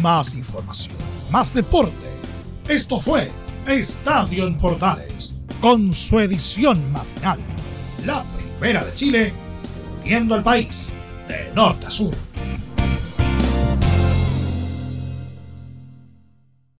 Más 0.00 0.34
información, 0.34 0.96
más 1.30 1.54
deporte. 1.54 2.08
Esto 2.68 2.98
fue 2.98 3.30
Estadio 3.68 4.48
en 4.48 4.58
Portales 4.58 5.36
con 5.60 5.94
su 5.94 6.18
edición 6.18 6.90
matinal. 6.90 7.38
La 8.04 8.24
primera 8.24 8.84
de 8.84 8.92
Chile, 8.92 9.32
uniendo 10.00 10.34
al 10.34 10.42
país 10.42 10.90
de 11.28 11.54
norte 11.54 11.86
a 11.86 11.90
sur. 11.90 12.12